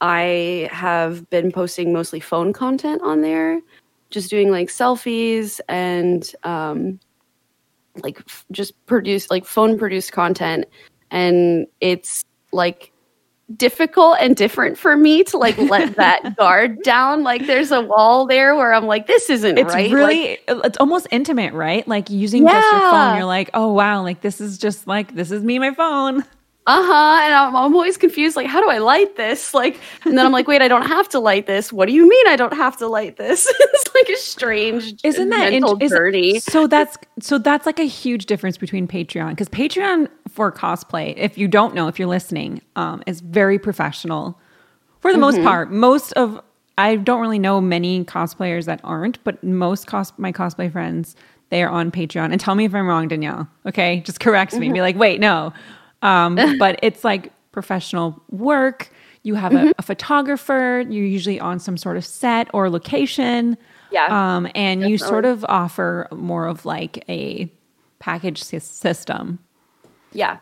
[0.00, 3.60] I have been posting mostly phone content on there,
[4.08, 6.98] just doing like selfies and um,
[8.02, 10.64] like f- just produce like phone produced content.
[11.10, 12.92] And it's like
[13.56, 17.22] difficult and different for me to like let that guard down.
[17.22, 19.90] Like there's a wall there where I'm like, this isn't It's right.
[19.90, 21.86] Like, really it's almost intimate, right?
[21.86, 25.30] Like using just your phone, you're like, oh wow, like this is just like this
[25.30, 26.24] is me, my phone.
[26.66, 30.26] Uh-huh and I'm, I'm always confused like how do i light this like and then
[30.26, 32.52] i'm like wait i don't have to light this what do you mean i don't
[32.52, 36.96] have to light this it's like a strange Isn't that mental int- is- So that's
[37.20, 41.74] so that's like a huge difference between Patreon because Patreon for cosplay, if you don't
[41.74, 44.38] know, if you're listening, um, is very professional
[45.00, 45.20] for the Mm-hmm.
[45.22, 45.70] most part.
[45.72, 46.40] Most of
[46.78, 51.16] I don't really know many cosplayers that aren't, but most cos my cosplay friends
[51.50, 52.30] they are on Patreon.
[52.30, 53.48] And tell me if I'm wrong, Danielle.
[53.66, 54.66] Okay, just correct me.
[54.66, 54.74] Mm-hmm.
[54.74, 55.52] Be like, wait, no.
[56.02, 58.90] Um, but it's like professional work.
[59.22, 59.68] You have Mm-hmm.
[59.68, 60.84] a, a photographer.
[60.88, 63.56] You're usually on some sort of set or location.
[63.92, 67.52] Yeah, Um, and you sort of offer more of like a
[67.98, 69.38] package sys- system.
[70.12, 70.38] yeah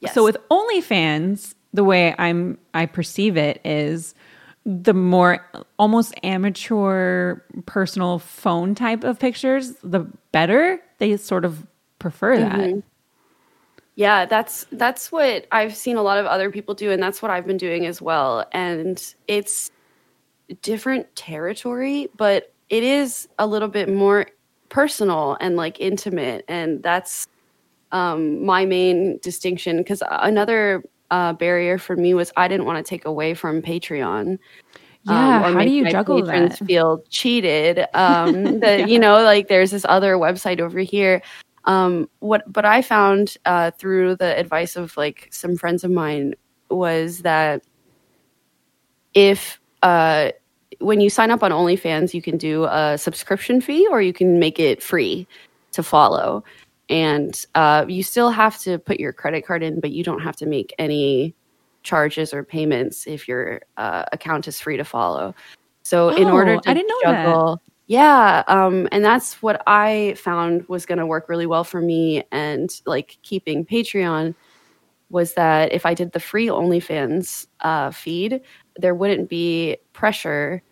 [0.00, 0.14] yes.
[0.14, 4.14] So with OnlyFans, the way I'm I perceive it is
[4.66, 5.44] the more
[5.78, 7.36] almost amateur
[7.66, 10.00] personal phone type of pictures, the
[10.32, 10.78] better.
[10.98, 11.66] They sort of
[11.98, 12.52] prefer that.
[12.58, 12.80] Mm-hmm.
[13.96, 17.30] Yeah, that's that's what I've seen a lot of other people do and that's what
[17.30, 18.46] I've been doing as well.
[18.52, 19.70] And it's
[20.62, 24.26] different territory, but it is a little bit more
[24.68, 27.26] personal and like intimate and that's
[27.92, 32.88] um, my main distinction because another uh, barrier for me was I didn't want to
[32.88, 34.38] take away from Patreon.
[35.04, 36.58] Yeah, um, how do you juggle that?
[36.58, 37.86] Feel cheated.
[37.94, 38.86] Um, that yeah.
[38.86, 41.22] you know, like there's this other website over here.
[41.70, 46.34] Um, what, but I found uh, through the advice of like some friends of mine
[46.68, 47.62] was that
[49.14, 50.32] if uh,
[50.80, 54.40] when you sign up on OnlyFans, you can do a subscription fee or you can
[54.40, 55.28] make it free
[55.70, 56.42] to follow
[56.88, 60.34] and uh, you still have to put your credit card in, but you don't have
[60.36, 61.36] to make any
[61.84, 65.32] charges or payments if your uh, account is free to follow.
[65.84, 67.62] So oh, in order to I didn't know juggle.
[67.90, 72.22] Yeah, um, and that's what I found was going to work really well for me,
[72.30, 74.36] and like keeping Patreon
[75.08, 78.42] was that if I did the free OnlyFans uh, feed,
[78.76, 80.62] there wouldn't be pressure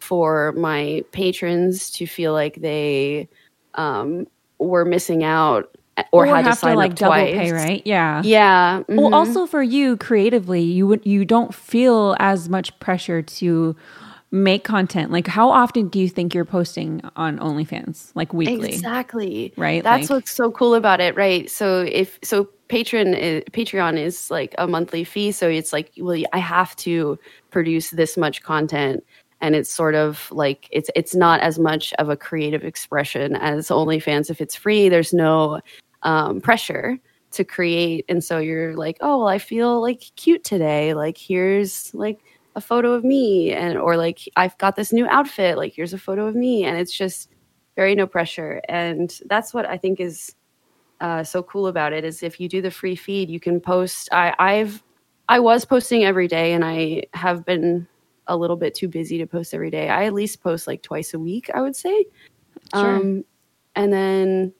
[0.00, 3.28] for my patrons to feel like they
[3.74, 4.26] um,
[4.58, 5.78] were missing out
[6.10, 7.34] or, or had to sign to, like up double twice.
[7.36, 7.82] pay, right?
[7.84, 8.80] Yeah, yeah.
[8.80, 8.96] Mm-hmm.
[8.96, 13.76] Well, also for you creatively, you would you don't feel as much pressure to
[14.34, 15.12] make content.
[15.12, 18.10] Like, how often do you think you're posting on OnlyFans?
[18.16, 18.68] Like weekly?
[18.68, 19.54] Exactly.
[19.56, 19.82] Right.
[19.82, 21.48] That's like, what's so cool about it, right?
[21.48, 26.20] So if so, patron is, Patreon is like a monthly fee, so it's like, well,
[26.32, 27.16] I have to
[27.50, 29.04] produce this much content
[29.40, 33.68] and it's sort of like it's it's not as much of a creative expression as
[33.68, 34.30] OnlyFans.
[34.30, 35.60] If it's free, there's no
[36.02, 36.98] um, pressure
[37.32, 40.94] to create, and so you're like, oh, well, I feel like cute today.
[40.94, 42.18] Like here's like
[42.56, 45.56] a photo of me, and or like I've got this new outfit.
[45.56, 47.30] Like here's a photo of me, and it's just
[47.76, 50.34] very no pressure, and that's what I think is
[51.00, 52.04] uh, so cool about it.
[52.04, 54.08] Is if you do the free feed, you can post.
[54.12, 54.82] I, I've
[55.28, 57.86] I was posting every day, and I have been
[58.26, 59.88] a little bit too busy to post every day.
[59.88, 62.06] I at least post like twice a week, I would say.
[62.74, 62.96] Sure.
[62.96, 63.24] Um,
[63.76, 64.52] and then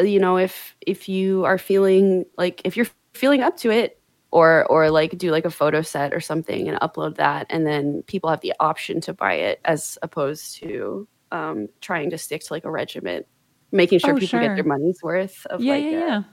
[0.00, 4.00] you know, if if you are feeling like if you're feeling up to it
[4.32, 8.02] or or like do like a photo set or something and upload that and then
[8.04, 12.52] people have the option to buy it as opposed to um, trying to stick to
[12.52, 13.26] like a regiment
[13.70, 14.40] making sure oh, people sure.
[14.40, 16.26] get their money's worth of yeah, like yeah, a,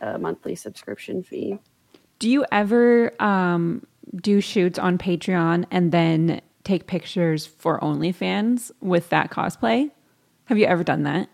[0.00, 0.14] yeah.
[0.14, 1.58] a monthly subscription fee
[2.18, 9.08] do you ever um do shoots on Patreon and then take pictures for OnlyFans with
[9.10, 9.90] that cosplay?
[10.44, 11.28] Have you ever done that?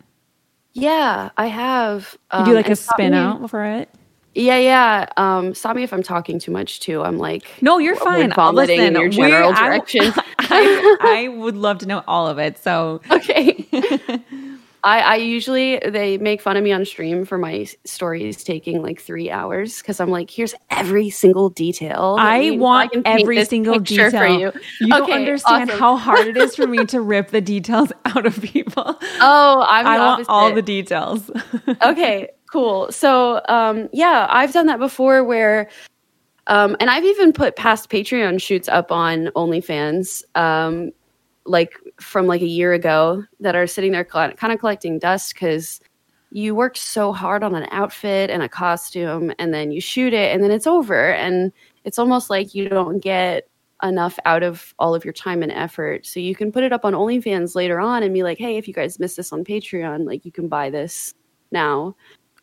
[0.73, 2.17] Yeah, I have.
[2.31, 3.91] Um, you do um, like a spin me, out for it?
[4.35, 5.07] Yeah, yeah.
[5.17, 7.03] Um, stop me if I'm talking too much too.
[7.03, 8.33] I'm like, no, you're fine.
[8.33, 10.13] Vomiting Listen, in your general direction.
[10.39, 12.59] I, I, would love to know all of it.
[12.59, 13.67] So okay.
[14.85, 19.01] I, I usually they make fun of me on stream for my stories taking like
[19.01, 22.17] three hours because I'm like, here's every single detail.
[22.19, 24.11] I want I every single detail.
[24.11, 25.81] For you you okay, don't understand awesome.
[25.81, 28.99] how hard it is for me to rip the details out of people.
[29.21, 31.31] Oh, I'm I want all the details.
[31.83, 32.91] okay, cool.
[32.91, 35.69] So um, yeah, I've done that before where
[36.49, 40.25] um, and I've even put past Patreon shoots up on OnlyFans.
[40.35, 40.91] Um,
[41.45, 45.81] like from like a year ago that are sitting there kind of collecting dust because
[46.31, 50.35] you work so hard on an outfit and a costume and then you shoot it
[50.35, 51.13] and then it's over.
[51.13, 51.53] And
[51.85, 53.49] it's almost like you don't get
[53.83, 56.07] enough out of all of your time and effort.
[56.07, 58.67] So you can put it up on onlyfans later on and be like hey if
[58.67, 61.15] you guys missed this on patreon like you can buy this
[61.51, 61.95] now.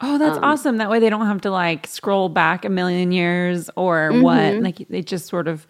[0.02, 0.78] Oh that's um, awesome.
[0.78, 4.22] That way they don't have to like scroll back a million years or mm-hmm.
[4.22, 5.66] what like they just sort of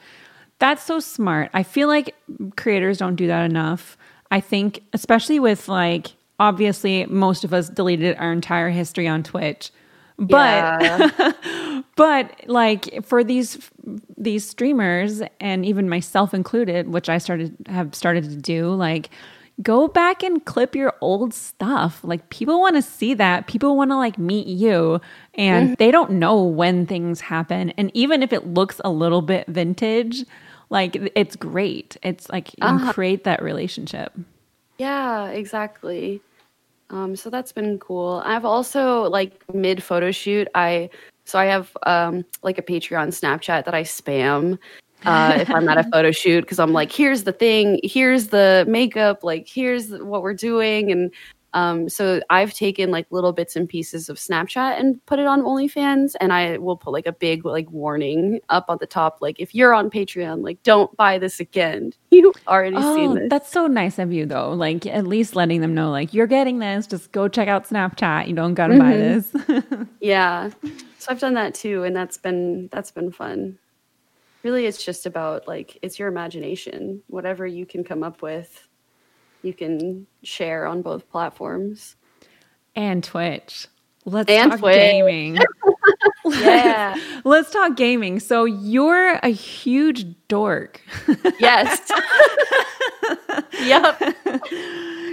[0.60, 1.50] that's so smart.
[1.54, 2.16] I feel like
[2.56, 3.98] creators don't do that enough.
[4.32, 9.72] I think, especially with like, obviously, most of us deleted our entire history on Twitch.
[10.18, 11.82] But, yeah.
[11.96, 13.70] but like for these
[14.18, 19.10] these streamers and even myself included, which I started have started to do, like
[19.62, 22.02] go back and clip your old stuff.
[22.04, 23.48] Like people want to see that.
[23.48, 25.00] People want to like meet you
[25.36, 25.74] and mm-hmm.
[25.76, 27.72] they don't know when things happen.
[27.72, 30.26] And even if it looks a little bit vintage,
[30.70, 31.98] like it's great.
[32.04, 32.94] It's like you uh-huh.
[32.94, 34.14] create that relationship.
[34.78, 36.22] Yeah, exactly.
[36.90, 38.22] Um, so that's been cool.
[38.26, 40.48] I've also like mid photo shoot.
[40.56, 40.90] I
[41.26, 44.58] so I have um, like a Patreon Snapchat that I spam
[45.06, 48.66] uh, if I'm at a photo shoot because I'm like, here's the thing, here's the
[48.68, 51.12] makeup, like here's what we're doing, and
[51.54, 55.42] Um, so I've taken like little bits and pieces of Snapchat and put it on
[55.42, 59.40] OnlyFans, and I will put like a big like warning up on the top, like
[59.40, 61.94] if you're on Patreon, like don't buy this again.
[62.12, 63.28] You already Oh, seen this.
[63.30, 64.52] that's so nice of you, though.
[64.52, 66.86] Like, at least letting them know, like, you're getting this.
[66.86, 68.28] Just go check out Snapchat.
[68.28, 69.32] You don't gotta buy this.
[70.02, 70.50] Yeah.
[70.98, 73.58] So I've done that too, and that's been that's been fun.
[74.44, 77.02] Really, it's just about like it's your imagination.
[77.08, 78.68] Whatever you can come up with,
[79.42, 81.96] you can share on both platforms.
[82.76, 83.68] and Twitch.
[84.06, 84.76] Let's And talk Twitch.
[84.76, 85.38] gaming.
[86.26, 86.96] Yeah.
[87.24, 88.20] Let's talk gaming.
[88.20, 90.82] So you're a huge dork.
[91.40, 91.82] yes.
[93.64, 94.00] yep.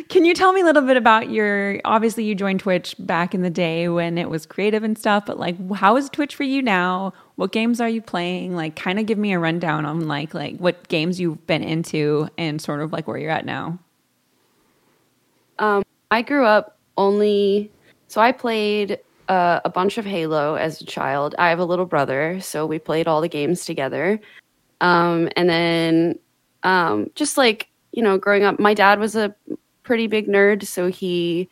[0.09, 3.43] Can you tell me a little bit about your obviously you joined Twitch back in
[3.43, 6.61] the day when it was creative and stuff, but like how is Twitch for you
[6.61, 7.12] now?
[7.37, 8.55] What games are you playing?
[8.55, 12.29] Like kind of give me a rundown on like like what games you've been into
[12.37, 13.79] and sort of like where you're at now.
[15.59, 17.71] Um, I grew up only,
[18.09, 18.99] so I played
[19.29, 21.35] uh, a bunch of Halo as a child.
[21.39, 24.21] I have a little brother, so we played all the games together.
[24.81, 26.19] Um, and then,
[26.63, 29.35] um, just like you know, growing up, my dad was a
[29.83, 31.49] pretty big nerd, so he.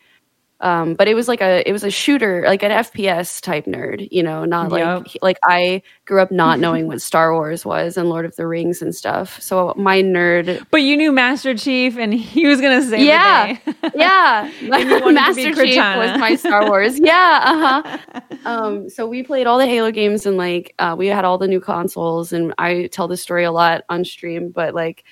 [0.65, 4.07] Um, but it was like a it was a shooter like an FPS type nerd,
[4.11, 5.07] you know, not like Yep.
[5.07, 8.47] he- like I grew up not knowing what Star Wars was and Lord of the
[8.47, 9.39] Rings and stuff.
[9.39, 13.57] So my nerd But you knew Master Chief and he was gonna say Yeah.
[13.63, 13.91] the day.
[13.95, 16.97] yeah, Master Chief was my Star Wars.
[16.99, 18.21] Yeah, uh huh.
[18.45, 21.47] Um, so we played all the Halo games, and like uh, we had all the
[21.47, 22.31] new consoles.
[22.33, 25.03] And I tell this story a lot on stream, but like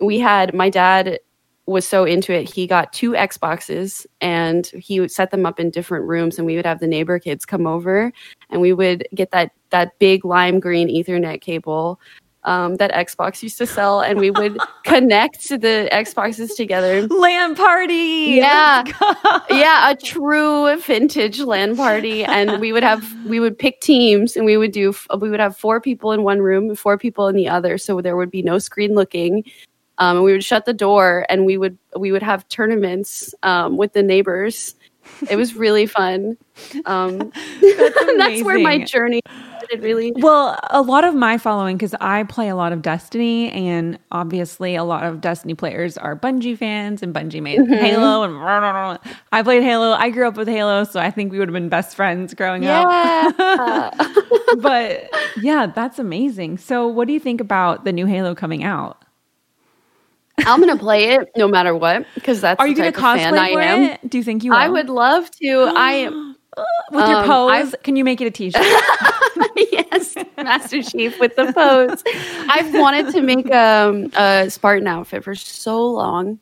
[0.00, 1.18] we had my dad
[1.68, 5.70] was so into it, he got two Xboxes, and he would set them up in
[5.70, 8.10] different rooms, and we would have the neighbor kids come over,
[8.50, 12.00] and we would get that that big lime green Ethernet cable.
[12.44, 18.38] Um, that Xbox used to sell, and we would connect the Xboxes together LAN party.
[18.38, 18.84] Yeah.
[19.50, 24.46] Yeah, a true vintage LAN party, and we would have we would pick teams, and
[24.46, 27.48] we would do we would have four people in one room, four people in the
[27.48, 29.44] other, so there would be no screen looking.
[29.98, 33.76] Um, and we would shut the door, and we would we would have tournaments um,
[33.76, 34.74] with the neighbors.
[35.30, 36.36] It was really fun.
[36.84, 37.18] Um,
[38.18, 39.20] that's where my journey
[39.68, 39.82] started.
[39.82, 43.98] Really, Well, a lot of my following, because I play a lot of Destiny, and
[44.12, 47.72] obviously a lot of Destiny players are Bungie fans, and Bungie made Mm-hmm.
[47.72, 48.98] Halo, and
[49.32, 49.92] I played Halo.
[49.92, 52.66] I grew up with Halo, so I think we would have been best friends growing
[52.66, 52.86] up.
[52.88, 53.90] yeah.
[54.58, 56.58] But yeah, that's amazing.
[56.58, 58.97] So, what do you think about the new Halo coming out?
[60.46, 63.52] I'm gonna play it no matter what because that's Are the you gonna I cosplay
[63.52, 63.82] for am.
[63.82, 64.08] it?
[64.10, 64.50] Do you think you?
[64.52, 64.58] Will?
[64.58, 65.72] I would love to.
[65.76, 66.08] I
[66.90, 67.50] with your um, pose.
[67.52, 68.62] I've- Can you make it a T-shirt?
[69.72, 72.02] yes, Master Chief with the pose.
[72.50, 76.38] I've wanted to make um, a Spartan outfit for so long,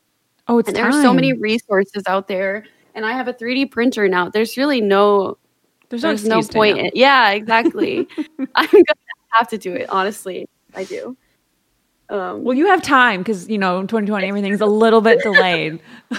[0.47, 2.65] Oh, it's and there are so many resources out there.
[2.95, 4.29] And I have a 3D printer now.
[4.29, 5.37] There's really no,
[5.89, 6.77] There's no, there's no to point.
[6.79, 8.07] In, yeah, exactly.
[8.55, 8.83] I'm gonna
[9.31, 9.87] have to do it.
[9.89, 11.15] Honestly, I do.
[12.09, 15.79] Um, Well, you have time because you know 2020 everything's a little bit delayed.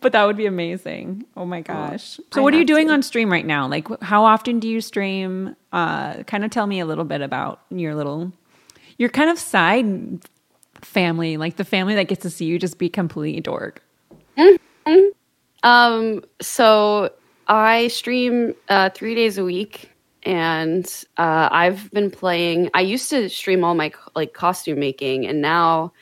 [0.00, 1.24] but that would be amazing.
[1.36, 2.16] Oh my gosh!
[2.32, 2.94] So, I what are you doing to.
[2.94, 3.68] on stream right now?
[3.68, 5.54] Like, how often do you stream?
[5.72, 8.32] Uh, kind of tell me a little bit about your little,
[8.98, 10.20] your kind of side
[10.82, 13.82] family, like the family that gets to see you just be complete dork.
[15.62, 17.10] Um, so
[17.48, 19.89] I stream uh, three days a week,
[20.22, 22.70] and uh, I've been playing.
[22.74, 25.92] I used to stream all my like costume making, and now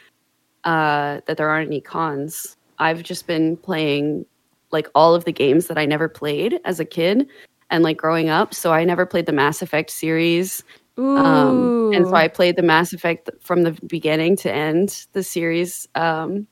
[0.65, 4.27] uh, that there aren't any cons, I've just been playing
[4.71, 7.27] like all of the games that I never played as a kid
[7.71, 8.53] and like growing up.
[8.53, 10.63] So I never played the Mass Effect series.
[10.99, 15.89] Um, and so I played the Mass Effect from the beginning to end the series.
[15.95, 16.47] Um,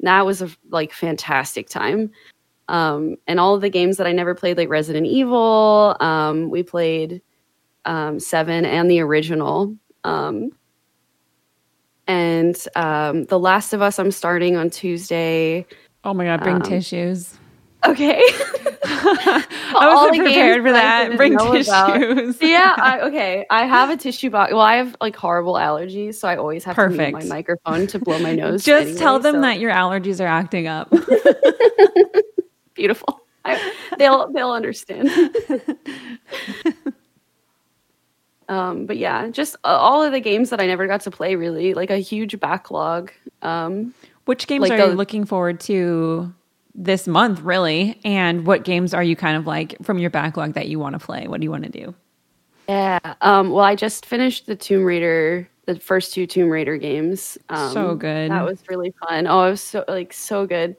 [0.00, 2.10] that was a like fantastic time.
[2.70, 6.62] Um, and all of the games that I never played, like Resident Evil, um, we
[6.62, 7.20] played
[7.84, 9.76] um, Seven and the original.
[10.04, 10.52] Um,
[12.06, 15.66] and um, The Last of Us, I'm starting on Tuesday.
[16.04, 17.36] oh my god, bring um, tissues.
[17.84, 18.22] Okay.
[18.84, 21.16] I wasn't prepared for that.
[21.16, 22.38] Bring tissues.
[22.40, 23.46] yeah, I, okay.
[23.50, 24.52] I have a tissue box.
[24.52, 27.12] Well, I have like horrible allergies, so I always have to Perfect.
[27.12, 28.64] my microphone to blow my nose.
[28.64, 30.92] Just anyway, tell them so- that your allergies are acting up.
[32.80, 33.20] Beautiful.
[33.44, 35.08] I, they'll they'll understand.
[38.48, 41.36] um, but yeah, just uh, all of the games that I never got to play.
[41.36, 43.12] Really, like a huge backlog.
[43.42, 46.32] Um, Which games Like are you looking forward to
[46.74, 48.00] this month, really?
[48.04, 51.04] And what games are you kind of like from your backlog that you want to
[51.04, 51.26] play?
[51.26, 51.94] What do you want to do?
[52.68, 53.00] yeah.
[53.20, 57.36] Um, well, I just finished the Tomb Raider, the first two Tomb Raider games.
[57.48, 58.30] Um, So good.
[58.30, 59.26] That was really fun.
[59.26, 60.76] Oh, it was so like so good.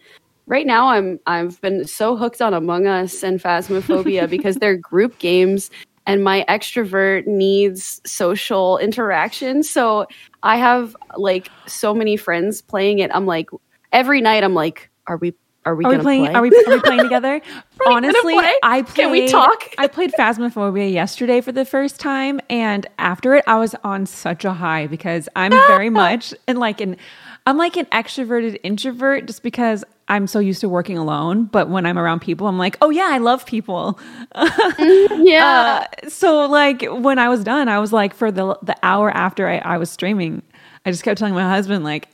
[0.52, 5.18] Right now I'm I've been so hooked on Among Us and Phasmophobia because they're group
[5.18, 5.72] games
[6.06, 9.64] and my extrovert needs social interaction.
[9.64, 10.08] So
[10.44, 13.10] I have like so many friends playing it.
[13.14, 13.50] I'm like
[13.92, 15.34] every night I'm like, are we
[15.64, 16.26] are we, are we playing?
[16.26, 16.34] Play?
[16.34, 17.40] Are we are we playing together?
[17.88, 18.54] Honestly, play?
[18.64, 19.74] I played, Can we talk?
[19.78, 24.44] I played Phasmophobia yesterday for the first time, and after it, I was on such
[24.44, 26.98] a high because I'm very much and like an
[27.46, 31.46] I'm like an extroverted introvert just because I'm so used to working alone.
[31.46, 33.98] But when I'm around people, I'm like, oh yeah, I love people.
[34.80, 35.86] yeah.
[36.04, 39.48] Uh, so like when I was done, I was like for the the hour after
[39.48, 40.42] I, I was streaming,
[40.86, 42.10] I just kept telling my husband like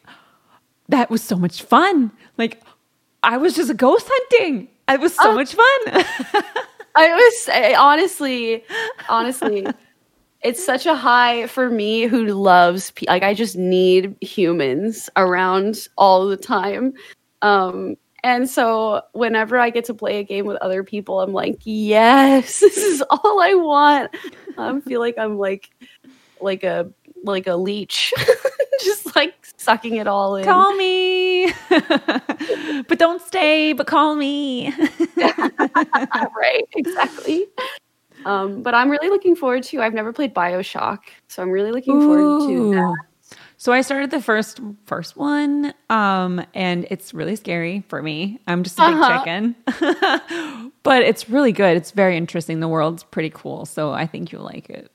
[0.90, 2.12] that was so much fun.
[2.38, 2.62] Like
[3.24, 4.70] I was just ghost hunting.
[4.88, 5.36] It was so Oh.
[5.36, 6.06] much fun.
[6.96, 8.64] I was I- honestly,
[9.10, 9.68] honestly,
[10.42, 15.88] it's such a high for me who loves pe- like I just need humans around
[15.98, 16.94] all the time.
[17.42, 21.60] Um and so whenever I get to play a game with other people, I'm like,
[21.64, 24.16] yes, this is all I want.
[24.58, 25.70] I feel like I'm like
[26.42, 26.92] like a
[27.24, 28.14] like a leech,
[28.84, 30.46] just like sucking it all in.
[30.46, 31.52] call me.
[31.70, 34.74] but don't stay, but call me.
[35.18, 37.46] right, exactly.
[38.26, 39.82] Um, but I'm really looking forward to.
[39.82, 42.96] I've never played Bioshock, so I'm really looking forward to that.
[43.60, 48.40] So I started the first first one, um, and it's really scary for me.
[48.46, 49.18] I'm just a big Uh-huh.
[49.20, 51.76] chicken, but it's really good.
[51.76, 52.60] It's very interesting.
[52.60, 54.92] The world's pretty cool, so I think you'll like it.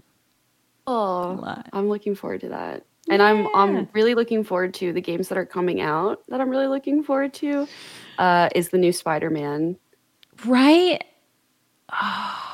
[0.86, 1.60] Oh.
[1.72, 2.84] I'm looking forward to that.
[3.10, 6.48] And I'm I'm really looking forward to the games that are coming out that I'm
[6.48, 7.66] really looking forward to.
[8.16, 9.76] Uh, is the new Spider-Man.
[10.46, 11.02] Right?
[11.90, 12.51] Can't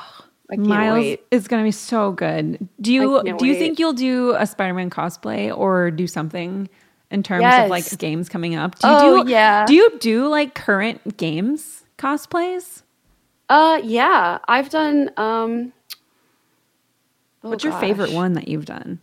[0.57, 1.23] Miles wait.
[1.31, 2.67] is going to be so good.
[2.81, 3.59] Do you do you wait.
[3.59, 6.67] think you'll do a Spider-Man cosplay or do something
[7.11, 8.79] in terms of like games coming up?
[8.79, 9.65] Do you Oh, do yeah.
[9.65, 12.83] Do you do like current games cosplays?
[13.49, 15.11] Uh, yeah, I've done.
[15.17, 15.73] Um,
[17.43, 18.99] oh What's your favorite one that you've done?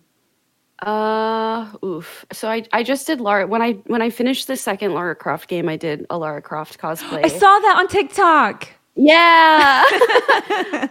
[0.81, 2.27] Uh, oof.
[2.33, 5.49] So I I just did Lara when I when I finished the second Lara Croft
[5.49, 5.69] game.
[5.69, 7.25] I did a Lara Croft cosplay.
[7.25, 8.69] I saw that on TikTok.
[8.97, 9.85] Yeah.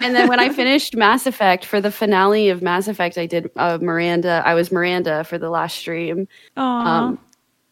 [0.00, 3.50] and then when I finished Mass Effect for the finale of Mass Effect, I did
[3.56, 4.42] uh, Miranda.
[4.46, 6.28] I was Miranda for the last stream.
[6.56, 7.18] Um,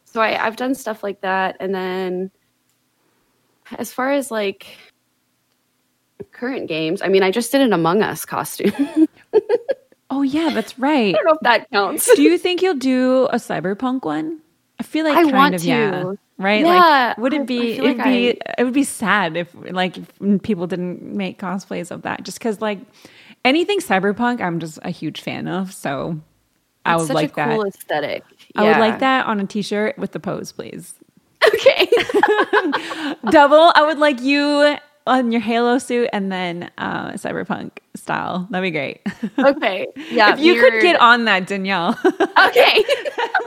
[0.04, 1.56] so I, I've done stuff like that.
[1.60, 2.30] And then
[3.78, 4.66] as far as like
[6.32, 9.08] current games, I mean, I just did an Among Us costume.
[10.08, 11.14] Oh yeah, that's right.
[11.14, 12.14] I don't know if that counts.
[12.14, 14.40] do you think you'll do a cyberpunk one?
[14.78, 16.12] I feel like I kind want of yeah.
[16.38, 16.60] Right?
[16.60, 19.96] Yeah, like would it be it'd like be I- it would be sad if like
[19.96, 22.78] if people didn't make cosplays of that just cuz like
[23.44, 26.20] anything cyberpunk I'm just a huge fan of, so
[26.84, 27.48] I would such like a that.
[27.56, 28.22] cool aesthetic.
[28.54, 30.94] I would like that on a t-shirt with the pose, please.
[31.46, 31.88] Okay.
[33.30, 34.76] Double, I would like you
[35.06, 38.46] on your Halo suit and then uh, cyberpunk style.
[38.50, 39.00] That'd be great.
[39.38, 39.86] okay.
[40.10, 40.34] Yeah.
[40.34, 41.98] if you could get on that, Danielle.
[42.48, 42.84] Okay.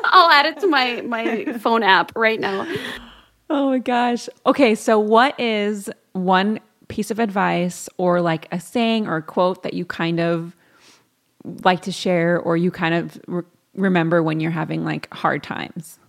[0.13, 2.67] I'll add it to my my phone app right now.
[3.49, 4.27] oh my gosh.
[4.45, 9.63] Okay, so what is one piece of advice or like a saying or a quote
[9.63, 10.55] that you kind of
[11.63, 13.43] like to share or you kind of re-
[13.75, 15.99] remember when you're having like hard times?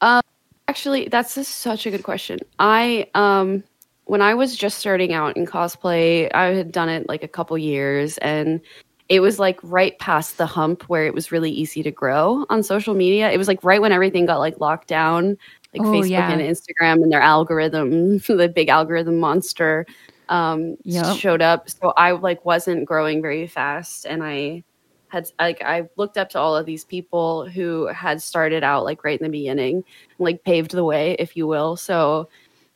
[0.00, 0.22] Um,
[0.68, 2.38] Actually, that's such a good question.
[2.58, 3.62] I um
[4.06, 7.56] when I was just starting out in cosplay, I had done it like a couple
[7.58, 8.60] years and
[9.08, 12.62] it was like right past the hump where it was really easy to grow on
[12.62, 13.30] social media.
[13.30, 15.36] It was like right when everything got like locked down,
[15.72, 16.30] like Oh, Facebook yeah.
[16.30, 19.86] and Instagram and their algorithm, the big algorithm monster
[20.28, 21.16] um Yep.
[21.16, 21.68] showed up.
[21.70, 24.64] So I like wasn't growing very fast and I
[25.08, 29.04] had like I looked up to all of these people who had started out like
[29.04, 29.84] right in the beginning,
[30.18, 31.76] like paved the way, if you will.
[31.76, 32.28] So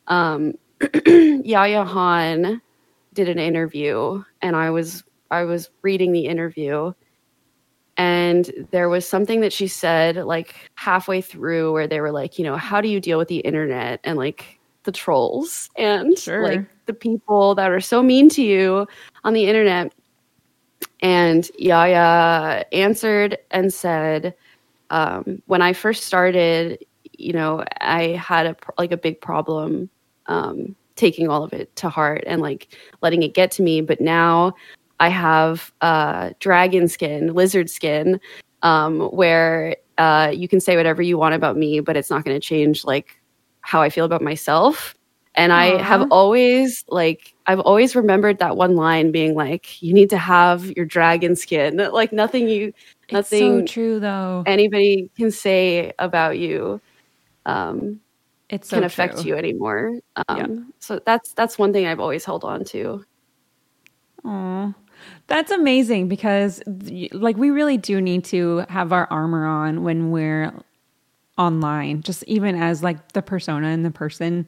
[0.07, 0.53] um
[1.05, 2.61] Yaya Han
[3.13, 6.93] did an interview and I was I was reading the interview
[7.97, 12.43] and there was something that she said like halfway through where they were like, you
[12.43, 16.43] know, how do you deal with the internet and like the trolls and Sure.
[16.43, 18.87] like the people that are so mean to you
[19.23, 19.93] on the internet
[21.01, 24.35] and Yaya answered and said,
[24.89, 26.83] um, "When I first started,
[27.17, 29.89] you know, I had a like a big problem
[30.27, 33.81] um, taking all of it to heart and like letting it get to me.
[33.81, 34.53] But now
[35.01, 38.19] I have uh, dragon skin, lizard skin,
[38.61, 42.35] um, where uh, you can say whatever you want about me, but it's not going
[42.39, 43.19] to change like
[43.61, 44.95] how I feel about myself."
[45.35, 50.09] And I have always like I've always remembered that one line being like, "You need
[50.11, 52.73] to have your dragon skin." Like nothing you,
[53.09, 54.43] It's so nothing true though.
[54.45, 56.79] anybody can say about you.
[57.47, 58.01] Um,
[58.49, 59.31] It's so can affect true.
[59.31, 59.99] you anymore.
[60.27, 60.47] Um, Yeah.
[60.79, 63.03] So that's that's one thing I've always held on to.
[64.25, 64.73] Aw.
[65.31, 66.61] That's amazing because,
[67.13, 70.51] like, we really do need to have our armor on when we're
[71.37, 74.47] online, just even as like the persona and the person.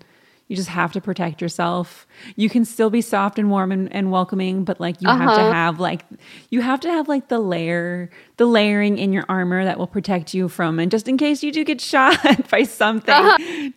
[0.50, 2.06] You just have to protect yourself.
[2.36, 5.36] You can still be soft and warm and, and welcoming, but like you have Uh-huh.
[5.48, 6.04] to have like
[6.50, 10.34] you have to have like the layer, the layering in your armor that will protect
[10.34, 12.18] you from, and just in case you do get shot
[12.52, 13.16] by something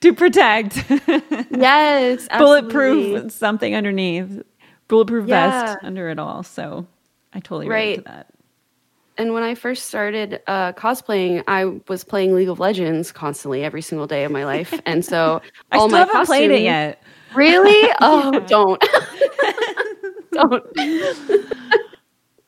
[0.01, 0.85] to protect.
[1.51, 4.43] Yes, bulletproof something underneath,
[4.89, 6.43] bulletproof vest under it all.
[6.43, 6.87] So
[7.37, 8.05] I totally relate to Right.
[8.07, 8.27] that.
[9.19, 13.83] And when I first started uh, cosplaying, I was playing League of Legends constantly every
[13.83, 17.03] single day of my life, and so I all still my haven't played it yet.
[17.35, 17.91] Really?
[18.01, 18.83] Oh, don't.
[20.33, 20.65] don't.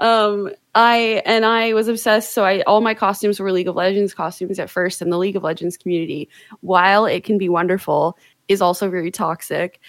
[0.01, 2.33] um, I and I was obsessed.
[2.33, 5.37] So I all my costumes were League of Legends costumes at first, and the League
[5.37, 6.31] of Legends community,
[6.61, 8.17] while it can be wonderful,
[8.49, 9.81] is also very toxic.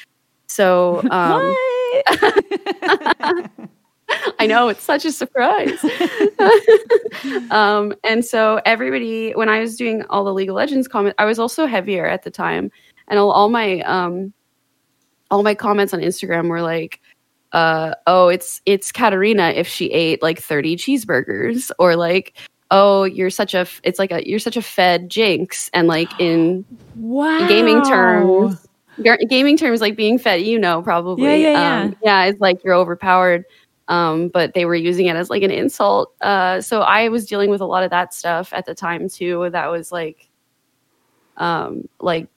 [0.47, 1.56] So um?
[4.39, 5.84] I know it's such a surprise.
[7.51, 11.26] um, and so everybody, when I was doing all the League of Legends comment, I
[11.26, 12.72] was also heavier at the time,
[13.07, 14.34] and all, all my um,
[15.32, 17.01] all my comments on Instagram were like,
[17.53, 22.38] uh, "Oh, it's it's Katarina if she ate like thirty cheeseburgers," or like,
[22.72, 26.11] "Oh, you're such a f- it's like a you're such a fed jinx," and like
[26.20, 26.65] in
[26.95, 27.47] wow.
[27.47, 28.65] gaming terms
[29.30, 31.82] gaming terms like being fed you know probably Yeah, yeah, yeah.
[31.84, 33.45] um, yeah it's like you're overpowered
[33.89, 36.13] um, but they were using it as like an insult.
[36.21, 39.49] Uh, so i was dealing with a lot of that stuff at the time too
[39.51, 40.29] that was like
[41.39, 42.27] um, like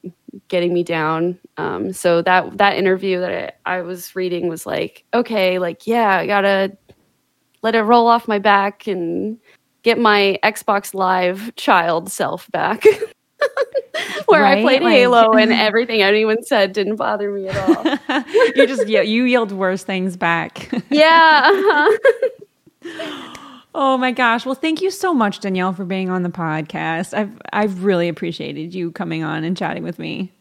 [0.48, 1.38] getting me down.
[1.56, 6.16] Um, so that that interview that I, I was reading was like okay like yeah
[6.16, 6.76] i gotta
[7.60, 9.38] let it roll off my back and
[9.82, 12.84] get my xbox live child self back
[14.26, 14.58] where Right?
[14.58, 17.56] I played Like- Halo and everything anyone said didn't bother me at
[18.08, 18.24] all.
[18.56, 20.70] you just yeah, you yield worse things back.
[20.90, 21.42] yeah.
[21.52, 21.98] uh-huh.
[23.74, 24.44] oh my gosh.
[24.46, 27.14] Well, thank you so much, Danielle, for being on the podcast.
[27.16, 30.32] I've I've really appreciated you coming on and chatting with me.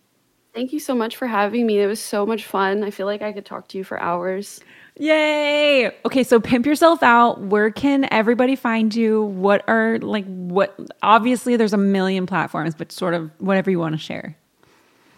[0.54, 1.80] Thank you so much for having me.
[1.80, 2.84] It was so much fun.
[2.84, 4.60] I feel like I could talk to you for hours.
[4.98, 5.88] Yay!
[6.06, 7.40] Okay, so pimp yourself out.
[7.42, 9.24] Where can everybody find you?
[9.24, 10.78] What are like what?
[11.02, 14.38] Obviously, there's a million platforms, but sort of whatever you want to share.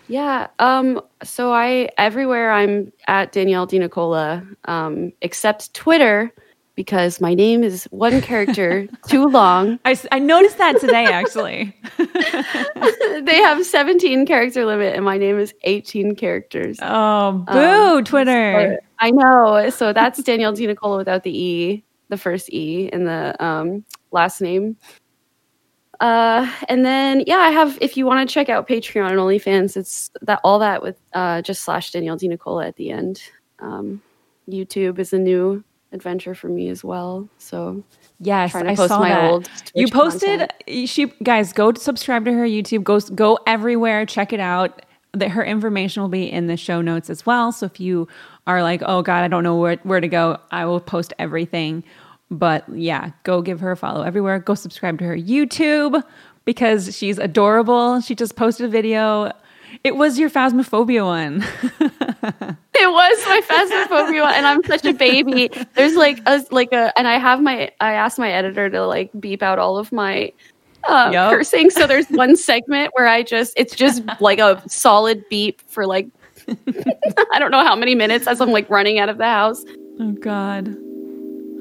[0.07, 0.47] Yeah.
[0.59, 6.31] Um, so I everywhere I'm at Danielle DeNicola, um, except Twitter,
[6.75, 9.79] because my name is one character too long.
[9.85, 11.75] I, I noticed that today, actually.
[13.21, 16.79] they have 17 character limit and my name is 18 characters.
[16.81, 18.79] Oh, boo, Twitter.
[18.99, 19.69] I know.
[19.69, 24.77] So that's Danielle DeNicola without the E, the first E in the um, last name.
[25.99, 27.77] Uh, and then yeah, I have.
[27.79, 31.41] If you want to check out Patreon and OnlyFans, it's that all that with uh,
[31.43, 33.21] just slash Danielle DeNicola at the end.
[33.59, 34.01] Um,
[34.49, 35.63] YouTube is a new
[35.93, 37.29] adventure for me as well.
[37.37, 37.83] So
[38.19, 39.31] Yes, to I post saw my that.
[39.31, 40.51] old you posted.
[40.67, 40.89] content.
[40.89, 42.83] She guys go subscribe to her YouTube.
[42.83, 44.05] Go go everywhere.
[44.05, 44.81] Check it out.
[45.13, 47.51] That her information will be in the show notes as well.
[47.51, 48.07] So if you
[48.47, 51.83] are like, oh god, I don't know where where to go, I will post everything.
[52.31, 54.39] But yeah, go give her a follow everywhere.
[54.39, 56.01] Go subscribe to her YouTube
[56.45, 58.01] because she's adorable.
[58.01, 59.31] She just posted a video.
[59.83, 61.45] It was your phasmophobia one.
[62.75, 65.49] It was my phasmophobia, one, and I'm such a baby.
[65.75, 67.71] There's like a like a, and I have my.
[67.79, 70.33] I asked my editor to like beep out all of my
[70.85, 71.31] uh, Yup.
[71.31, 71.69] cursing.
[71.69, 76.07] So there's one segment where I just, it's just like a solid beep for like,
[76.47, 79.63] I don't know how many minutes as I'm like running out of the house.
[79.99, 80.75] oh god.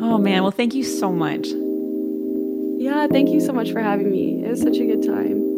[0.00, 0.42] Oh man.
[0.42, 1.48] Well, thank you so much.
[2.82, 4.44] Yeah, thank you so much for having me.
[4.44, 5.51] It was such a good time.